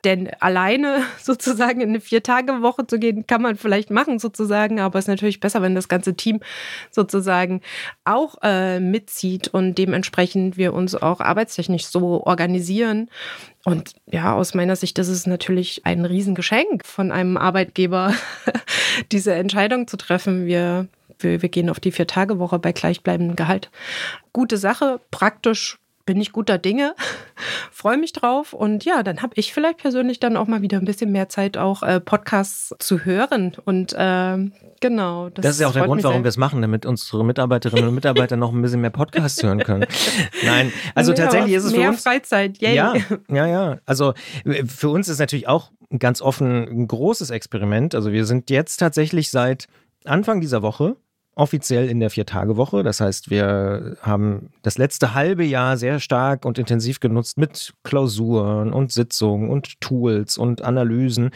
Denn 0.03 0.29
alleine 0.39 1.01
sozusagen 1.21 1.81
in 1.81 1.89
eine 1.89 2.01
Vier-Tage-Woche 2.01 2.87
zu 2.87 2.99
gehen, 2.99 3.27
kann 3.27 3.41
man 3.41 3.55
vielleicht 3.55 3.91
machen 3.91 4.19
sozusagen, 4.19 4.79
aber 4.79 4.99
es 4.99 5.05
ist 5.05 5.09
natürlich 5.09 5.39
besser, 5.39 5.61
wenn 5.61 5.75
das 5.75 5.87
ganze 5.87 6.15
Team 6.15 6.39
sozusagen 6.91 7.61
auch 8.05 8.35
äh, 8.41 8.79
mitzieht 8.79 9.47
und 9.49 9.75
dementsprechend 9.75 10.57
wir 10.57 10.73
uns 10.73 10.95
auch 10.95 11.19
arbeitstechnisch 11.19 11.85
so 11.85 12.23
organisieren. 12.23 13.09
Und 13.67 13.95
ja, 14.05 14.33
aus 14.33 14.53
meiner 14.53 14.77
Sicht 14.77 14.97
ist 14.97 15.09
es 15.09 15.27
natürlich 15.27 15.81
ein 15.83 16.05
Riesengeschenk 16.05 16.85
von 16.85 17.11
einem 17.11 17.35
Arbeitgeber, 17.35 18.13
diese 19.11 19.33
Entscheidung 19.33 19.89
zu 19.89 19.97
treffen. 19.97 20.45
Wir, 20.45 20.87
wir, 21.19 21.41
wir 21.41 21.49
gehen 21.49 21.69
auf 21.69 21.81
die 21.81 21.91
Vier-Tage-Woche 21.91 22.59
bei 22.59 22.71
gleichbleibendem 22.71 23.35
Gehalt. 23.35 23.69
Gute 24.31 24.55
Sache, 24.55 25.01
praktisch 25.11 25.79
bin 26.07 26.19
ich 26.19 26.31
guter 26.31 26.57
Dinge, 26.57 26.95
freue 27.71 27.97
mich 27.97 28.13
drauf 28.13 28.53
und 28.53 28.85
ja, 28.85 29.03
dann 29.03 29.21
habe 29.21 29.33
ich 29.35 29.53
vielleicht 29.53 29.77
persönlich 29.77 30.19
dann 30.19 30.35
auch 30.35 30.47
mal 30.47 30.63
wieder 30.63 30.79
ein 30.79 30.85
bisschen 30.85 31.11
mehr 31.11 31.29
Zeit, 31.29 31.57
auch 31.57 31.83
äh, 31.83 31.99
Podcasts 31.99 32.73
zu 32.79 33.05
hören 33.05 33.55
und 33.65 33.93
äh, 33.93 34.37
genau. 34.79 35.29
Das, 35.29 35.43
das, 35.43 35.55
ist 35.55 35.61
ja 35.61 35.67
auch 35.67 35.73
der 35.73 35.85
Grund, 35.85 36.03
warum 36.03 36.23
wir 36.23 36.29
es 36.29 36.37
machen, 36.37 36.63
damit 36.63 36.87
unsere 36.87 37.23
Mitarbeiterinnen 37.23 37.89
und 37.89 37.93
Mitarbeiter 37.93 38.37
noch 38.37 38.51
ein 38.51 38.61
bisschen 38.63 38.81
mehr 38.81 38.89
Podcasts 38.89 39.43
hören 39.43 39.59
können. 39.59 39.85
Nein, 40.45 40.73
also 40.95 41.11
ja, 41.11 41.17
tatsächlich 41.17 41.53
ist 41.53 41.65
es 41.65 41.73
mehr 41.73 41.83
für 41.83 41.89
uns 41.89 42.03
Freizeit. 42.03 42.57
Yay. 42.57 42.75
Ja, 42.75 42.93
ja, 43.29 43.45
ja. 43.45 43.77
Also 43.85 44.13
für 44.65 44.89
uns 44.89 45.09
ist 45.09 45.19
natürlich 45.19 45.47
auch 45.47 45.71
ganz 45.99 46.21
offen 46.21 46.67
ein 46.67 46.87
großes 46.87 47.29
Experiment. 47.29 47.93
Also 47.93 48.11
wir 48.11 48.25
sind 48.25 48.49
jetzt 48.49 48.77
tatsächlich 48.77 49.29
seit 49.29 49.67
Anfang 50.05 50.41
dieser 50.41 50.61
Woche 50.61 50.95
offiziell 51.37 51.87
in 51.87 51.99
der 51.99 52.09
Vier-Tage-Woche. 52.09 52.83
Das 52.83 52.99
heißt, 52.99 53.29
wir 53.29 53.97
haben 54.01 54.49
das 54.63 54.77
letzte 54.77 55.13
halbe 55.13 55.43
Jahr 55.43 55.77
sehr 55.77 55.99
stark 55.99 56.45
und 56.45 56.57
intensiv 56.57 56.99
genutzt 56.99 57.37
mit 57.37 57.73
Klausuren 57.83 58.73
und 58.73 58.91
Sitzungen 58.91 59.49
und 59.49 59.79
Tools 59.79 60.37
und 60.37 60.63
Analysen, 60.63 61.29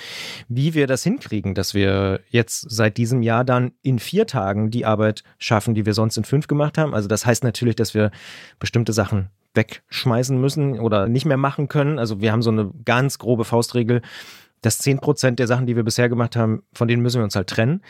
wie 0.49 0.73
wir 0.73 0.87
das 0.87 1.03
hinkriegen, 1.03 1.53
dass 1.53 1.73
wir 1.73 2.21
jetzt 2.29 2.65
seit 2.69 2.97
diesem 2.97 3.21
Jahr 3.21 3.45
dann 3.45 3.71
in 3.83 3.99
vier 3.99 4.25
Tagen 4.25 4.71
die 4.71 4.85
Arbeit 4.85 5.23
schaffen, 5.37 5.75
die 5.75 5.85
wir 5.85 5.93
sonst 5.93 6.17
in 6.17 6.23
fünf 6.23 6.47
gemacht 6.47 6.77
haben. 6.77 6.93
Also 6.93 7.07
das 7.07 7.25
heißt 7.25 7.43
natürlich, 7.43 7.75
dass 7.75 7.93
wir 7.93 8.11
bestimmte 8.59 8.93
Sachen 8.93 9.29
wegschmeißen 9.53 10.39
müssen 10.39 10.79
oder 10.79 11.07
nicht 11.07 11.25
mehr 11.25 11.37
machen 11.37 11.67
können. 11.67 11.99
Also 11.99 12.21
wir 12.21 12.31
haben 12.31 12.41
so 12.41 12.51
eine 12.51 12.71
ganz 12.85 13.19
grobe 13.19 13.45
Faustregel, 13.45 14.01
dass 14.61 14.77
10 14.79 14.99
Prozent 14.99 15.39
der 15.39 15.47
Sachen, 15.47 15.65
die 15.65 15.75
wir 15.75 15.83
bisher 15.83 16.09
gemacht 16.09 16.35
haben, 16.35 16.63
von 16.73 16.87
denen 16.87 17.01
müssen 17.01 17.19
wir 17.19 17.23
uns 17.23 17.35
halt 17.35 17.49
trennen. 17.49 17.81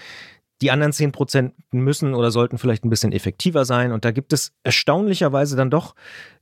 Die 0.61 0.71
anderen 0.71 0.93
10 0.93 1.11
Prozent 1.11 1.53
müssen 1.71 2.13
oder 2.13 2.31
sollten 2.31 2.57
vielleicht 2.57 2.85
ein 2.85 2.89
bisschen 2.89 3.11
effektiver 3.11 3.65
sein. 3.65 3.91
Und 3.91 4.05
da 4.05 4.11
gibt 4.11 4.31
es 4.31 4.53
erstaunlicherweise 4.63 5.55
dann 5.55 5.71
doch 5.71 5.95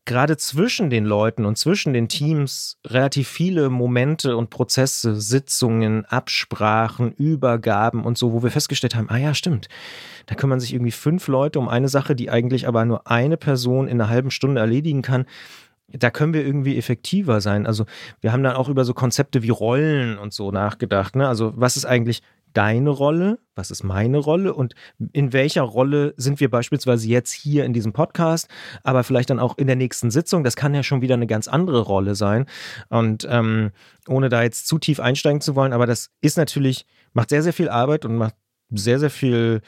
gerade 0.06 0.38
zwischen 0.38 0.90
den 0.90 1.06
Leuten 1.06 1.46
und 1.46 1.58
zwischen 1.58 1.94
den 1.94 2.10
Teams 2.10 2.78
relativ 2.86 3.28
viele 3.28 3.70
Momente 3.70 4.36
und 4.36 4.50
Prozesse, 4.50 5.16
Sitzungen, 5.20 6.06
Absprachen, 6.06 7.14
Übergaben 7.14 8.04
und 8.04 8.18
so, 8.18 8.34
wo 8.34 8.44
wir 8.44 8.52
festgestellt 8.52 8.96
haben, 8.96 9.10
ah 9.10 9.18
ja, 9.18 9.34
stimmt. 9.34 9.70
Da 10.26 10.36
kümmern 10.36 10.60
sich 10.60 10.74
irgendwie 10.74 10.92
fünf 10.92 11.28
Leute 11.28 11.60
um 11.60 11.70
eine 11.70 11.90
Sache, 11.90 12.16
die 12.16 12.30
eigentlich 12.30 12.68
aber 12.68 12.84
nur 12.86 13.08
eine 13.08 13.38
Person 13.38 13.88
in 13.88 14.02
einer 14.02 14.10
halben 14.10 14.32
Stunde 14.32 14.60
erledigen 14.62 15.02
kann 15.02 15.26
da 15.92 16.12
können 16.12 16.34
wir 16.34 16.46
irgendwie 16.46 16.78
effektiver 16.78 17.42
sein. 17.42 17.66
Also 17.66 17.86
wir 18.22 18.32
haben 18.32 18.44
dann 18.44 18.56
auch 18.56 18.70
über 18.70 18.86
so 18.86 18.94
Konzepte 18.94 19.42
wie 19.42 19.50
Rollen 19.50 20.18
und 20.18 20.34
so 20.34 20.52
nachgedacht. 20.52 21.16
Ne? 21.16 21.28
Also 21.28 21.54
was 21.56 21.78
ist 21.78 21.86
eigentlich 21.86 22.22
deine 22.54 22.90
Rolle, 22.90 23.40
was 23.56 23.72
ist 23.72 23.84
meine 23.84 24.18
Rolle 24.18 24.54
und 24.54 24.74
in 25.14 25.34
welcher 25.34 25.62
Rolle 25.62 26.14
sind 26.18 26.40
wir 26.40 26.50
beispielsweise 26.50 27.08
jetzt 27.08 27.32
hier 27.32 27.66
in 27.66 27.74
diesem 27.74 27.94
Podcast, 27.94 28.48
aber 28.84 29.04
vielleicht 29.04 29.30
dann 29.30 29.40
auch 29.40 29.58
in 29.58 29.68
der 29.68 29.76
nächsten 29.76 30.12
Sitzung. 30.12 30.44
Das 30.44 30.56
kann 30.56 30.74
ja 30.74 30.84
schon 30.84 31.02
wieder 31.02 31.16
eine 31.16 31.28
ganz 31.28 31.48
andere 31.48 31.82
Rolle 31.82 32.16
sein. 32.16 32.46
Und 32.90 33.28
ähm, 33.30 33.72
ohne 34.08 34.30
da 34.30 34.44
jetzt 34.44 34.68
zu 34.68 34.80
tief 34.80 35.00
einsteigen 35.00 35.42
zu 35.42 35.56
wollen, 35.56 35.74
aber 35.74 35.86
das 35.86 36.10
ist 36.22 36.38
natürlich, 36.38 36.86
macht 37.14 37.30
sehr, 37.30 37.44
sehr 37.44 37.54
viel 37.54 37.70
Arbeit 37.70 38.06
und 38.06 38.16
macht 38.16 38.36
sehr, 38.72 39.00
sehr 39.00 39.10
viel, 39.10 39.62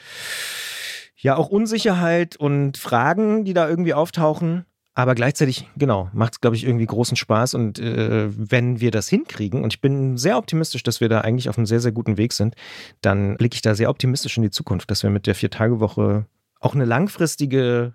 ja, 1.16 1.36
auch 1.36 1.48
Unsicherheit 1.48 2.36
und 2.36 2.78
Fragen, 2.78 3.44
die 3.44 3.54
da 3.54 3.68
irgendwie 3.68 3.94
auftauchen. 3.94 4.64
Aber 4.94 5.14
gleichzeitig, 5.14 5.66
genau, 5.76 6.10
macht 6.12 6.34
es, 6.34 6.40
glaube 6.40 6.54
ich, 6.54 6.64
irgendwie 6.64 6.84
großen 6.84 7.16
Spaß. 7.16 7.54
Und 7.54 7.78
äh, 7.78 8.28
wenn 8.36 8.80
wir 8.80 8.90
das 8.90 9.08
hinkriegen, 9.08 9.64
und 9.64 9.72
ich 9.72 9.80
bin 9.80 10.18
sehr 10.18 10.36
optimistisch, 10.36 10.82
dass 10.82 11.00
wir 11.00 11.08
da 11.08 11.22
eigentlich 11.22 11.48
auf 11.48 11.56
einem 11.56 11.66
sehr, 11.66 11.80
sehr 11.80 11.92
guten 11.92 12.18
Weg 12.18 12.34
sind, 12.34 12.54
dann 13.00 13.36
blicke 13.36 13.54
ich 13.54 13.62
da 13.62 13.74
sehr 13.74 13.88
optimistisch 13.88 14.36
in 14.36 14.42
die 14.42 14.50
Zukunft, 14.50 14.90
dass 14.90 15.02
wir 15.02 15.10
mit 15.10 15.26
der 15.26 15.34
Vier-Tage-Woche 15.34 16.26
auch 16.60 16.74
eine 16.74 16.84
langfristige, 16.84 17.94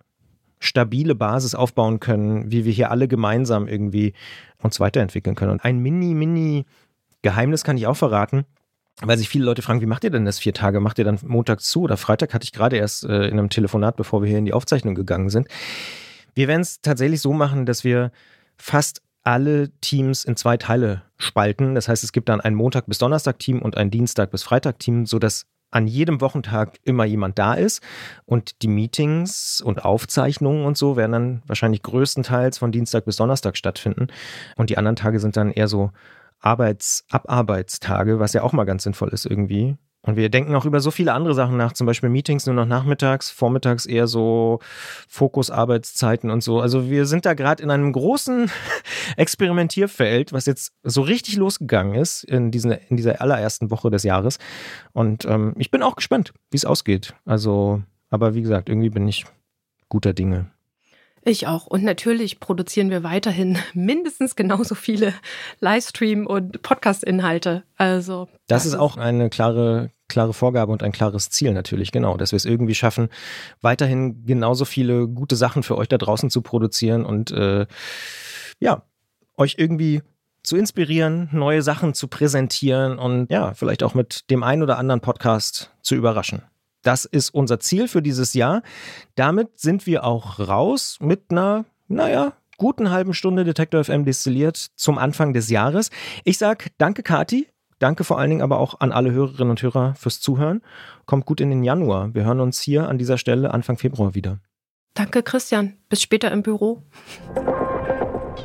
stabile 0.59 1.13
Basis 1.13 1.53
aufbauen 1.53 1.99
können, 1.99 2.51
wie 2.51 2.65
wir 2.65 2.73
hier 2.73 2.89
alle 2.89 3.07
gemeinsam 3.07 3.67
irgendwie 3.67 4.13
uns 4.63 4.79
weiterentwickeln 4.79 5.35
können. 5.35 5.51
Und 5.51 5.63
ein 5.63 5.77
mini, 5.77 6.15
mini 6.15 6.65
Geheimnis 7.21 7.63
kann 7.63 7.77
ich 7.77 7.85
auch 7.85 7.97
verraten 7.97 8.45
weil 9.01 9.17
sich 9.17 9.29
viele 9.29 9.45
Leute 9.45 9.61
fragen, 9.61 9.81
wie 9.81 9.85
macht 9.85 10.03
ihr 10.03 10.09
denn 10.09 10.25
das 10.25 10.39
vier 10.39 10.53
Tage? 10.53 10.79
Macht 10.79 10.97
ihr 10.97 11.05
dann 11.05 11.19
Montag 11.23 11.61
zu 11.61 11.81
oder 11.81 11.97
Freitag? 11.97 12.33
Hatte 12.33 12.45
ich 12.45 12.51
gerade 12.51 12.77
erst 12.77 13.03
äh, 13.03 13.27
in 13.27 13.37
einem 13.37 13.49
Telefonat, 13.49 13.95
bevor 13.95 14.23
wir 14.23 14.29
hier 14.29 14.39
in 14.39 14.45
die 14.45 14.53
Aufzeichnung 14.53 14.95
gegangen 14.95 15.29
sind. 15.29 15.47
Wir 16.37 16.47
werden 16.47 16.61
es 16.61 16.81
tatsächlich 16.81 17.19
so 17.19 17.33
machen, 17.33 17.65
dass 17.65 17.83
wir 17.83 18.11
fast 18.57 19.01
alle 19.23 19.71
Teams 19.81 20.23
in 20.23 20.35
zwei 20.35 20.55
Teile 20.57 21.01
spalten. 21.17 21.73
Das 21.73 21.87
heißt, 21.87 22.03
es 22.03 22.11
gibt 22.11 22.29
dann 22.29 22.41
ein 22.41 22.53
Montag 22.53 22.85
bis 22.85 22.99
Donnerstag 22.99 23.39
Team 23.39 23.59
und 23.59 23.75
ein 23.75 23.89
Dienstag 23.89 24.29
bis 24.29 24.43
Freitag 24.43 24.77
Team, 24.77 25.07
sodass 25.07 25.47
an 25.71 25.87
jedem 25.87 26.21
Wochentag 26.21 26.77
immer 26.83 27.05
jemand 27.05 27.39
da 27.39 27.55
ist 27.55 27.81
und 28.25 28.61
die 28.61 28.67
Meetings 28.67 29.61
und 29.61 29.83
Aufzeichnungen 29.83 30.63
und 30.63 30.77
so 30.77 30.95
werden 30.95 31.11
dann 31.11 31.41
wahrscheinlich 31.47 31.81
größtenteils 31.81 32.59
von 32.59 32.71
Dienstag 32.71 33.05
bis 33.05 33.15
Donnerstag 33.15 33.57
stattfinden 33.57 34.07
und 34.57 34.69
die 34.69 34.77
anderen 34.77 34.95
Tage 34.95 35.19
sind 35.19 35.37
dann 35.37 35.49
eher 35.49 35.67
so 35.67 35.91
Arbeitsabarbeitstage, 36.39 38.19
was 38.19 38.33
ja 38.33 38.43
auch 38.43 38.53
mal 38.53 38.65
ganz 38.65 38.83
sinnvoll 38.83 39.09
ist 39.09 39.25
irgendwie. 39.25 39.75
Und 40.03 40.15
wir 40.15 40.29
denken 40.29 40.55
auch 40.55 40.65
über 40.65 40.79
so 40.79 40.89
viele 40.89 41.13
andere 41.13 41.33
Sachen 41.33 41.57
nach, 41.57 41.73
zum 41.73 41.85
Beispiel 41.85 42.09
Meetings 42.09 42.45
nur 42.45 42.55
noch 42.55 42.65
nachmittags, 42.65 43.29
vormittags 43.29 43.85
eher 43.85 44.07
so 44.07 44.59
Fokusarbeitszeiten 45.09 46.29
und 46.31 46.41
so. 46.41 46.61
Also 46.61 46.89
wir 46.89 47.05
sind 47.05 47.25
da 47.25 47.33
gerade 47.33 47.61
in 47.61 47.71
einem 47.71 47.91
großen 47.91 48.49
Experimentierfeld, 49.17 50.31
was 50.31 50.45
jetzt 50.45 50.71
so 50.83 51.01
richtig 51.01 51.35
losgegangen 51.35 51.95
ist 51.95 52.23
in, 52.23 52.51
diesen, 52.51 52.71
in 52.71 52.95
dieser 52.95 53.21
allerersten 53.21 53.69
Woche 53.69 53.89
des 53.89 54.03
Jahres. 54.03 54.37
Und 54.93 55.25
ähm, 55.25 55.53
ich 55.57 55.71
bin 55.71 55.83
auch 55.83 55.95
gespannt, 55.95 56.33
wie 56.51 56.57
es 56.57 56.65
ausgeht. 56.65 57.13
Also, 57.25 57.81
aber 58.09 58.33
wie 58.33 58.41
gesagt, 58.41 58.69
irgendwie 58.69 58.89
bin 58.89 59.07
ich 59.07 59.25
guter 59.89 60.13
Dinge. 60.13 60.51
Ich 61.27 61.45
auch. 61.45 61.67
Und 61.67 61.83
natürlich 61.83 62.39
produzieren 62.39 62.89
wir 62.89 63.03
weiterhin 63.03 63.57
mindestens 63.73 64.37
genauso 64.37 64.75
viele 64.75 65.13
Livestream- 65.59 66.25
und 66.25 66.61
Podcast-Inhalte. 66.61 67.63
Also. 67.75 68.29
Das, 68.47 68.63
das 68.63 68.65
ist 68.67 68.75
auch 68.75 68.95
eine 68.95 69.29
klare, 69.29 69.91
klare 70.07 70.33
Vorgabe 70.33 70.71
und 70.71 70.83
ein 70.83 70.93
klares 70.93 71.29
Ziel 71.29 71.51
natürlich, 71.51 71.91
genau, 71.91 72.15
dass 72.15 72.31
wir 72.31 72.37
es 72.37 72.45
irgendwie 72.45 72.75
schaffen, 72.75 73.09
weiterhin 73.59 74.25
genauso 74.25 74.63
viele 74.63 75.09
gute 75.09 75.35
Sachen 75.35 75.63
für 75.63 75.77
euch 75.77 75.89
da 75.89 75.97
draußen 75.97 76.29
zu 76.29 76.41
produzieren 76.41 77.05
und 77.05 77.31
äh, 77.31 77.67
ja, 78.61 78.83
euch 79.35 79.55
irgendwie 79.57 80.03
zu 80.43 80.55
inspirieren, 80.55 81.27
neue 81.33 81.61
Sachen 81.61 81.93
zu 81.93 82.07
präsentieren 82.07 82.99
und 82.99 83.29
ja, 83.29 83.53
vielleicht 83.53 83.83
auch 83.83 83.95
mit 83.95 84.29
dem 84.29 84.43
einen 84.43 84.63
oder 84.63 84.77
anderen 84.77 85.01
Podcast 85.01 85.71
zu 85.81 85.95
überraschen. 85.95 86.43
Das 86.87 87.03
ist 87.03 87.31
unser 87.31 87.59
Ziel 87.59 87.89
für 87.89 88.01
dieses 88.01 88.33
Jahr. 88.33 88.61
Damit 89.15 89.59
sind 89.59 89.85
wir 89.85 90.05
auch 90.05 90.39
raus 90.39 90.99
mit 91.01 91.23
einer, 91.31 91.65
naja, 91.89 92.31
guten 92.55 92.91
halben 92.91 93.13
Stunde 93.13 93.43
Detektor 93.43 93.83
FM 93.83 94.05
destilliert 94.05 94.55
zum 94.55 94.97
Anfang 94.97 95.33
des 95.33 95.49
Jahres. 95.49 95.89
Ich 96.23 96.37
sage 96.37 96.69
danke, 96.77 97.03
Kati. 97.03 97.49
Danke 97.79 98.05
vor 98.05 98.17
allen 98.17 98.29
Dingen 98.29 98.41
aber 98.41 98.57
auch 98.59 98.79
an 98.79 98.93
alle 98.93 99.11
Hörerinnen 99.11 99.49
und 99.49 99.61
Hörer 99.61 99.95
fürs 99.95 100.21
Zuhören. 100.21 100.61
Kommt 101.05 101.25
gut 101.25 101.41
in 101.41 101.49
den 101.49 101.65
Januar. 101.65 102.13
Wir 102.13 102.23
hören 102.23 102.39
uns 102.39 102.61
hier 102.61 102.87
an 102.87 102.97
dieser 102.97 103.17
Stelle 103.17 103.53
Anfang 103.53 103.77
Februar 103.77 104.15
wieder. 104.15 104.39
Danke, 104.93 105.23
Christian. 105.23 105.73
Bis 105.89 106.01
später 106.01 106.31
im 106.31 106.41
Büro. 106.41 106.83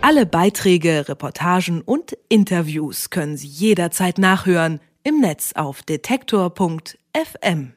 Alle 0.01 0.27
Beiträge, 0.27 1.09
Reportagen 1.09 1.81
und 1.81 2.19
Interviews 2.29 3.11
können 3.11 3.37
Sie 3.37 3.47
jederzeit 3.47 4.19
nachhören 4.19 4.81
im 5.05 5.21
Netz 5.21 5.53
auf 5.55 5.85
detektor.fm. 5.85 7.75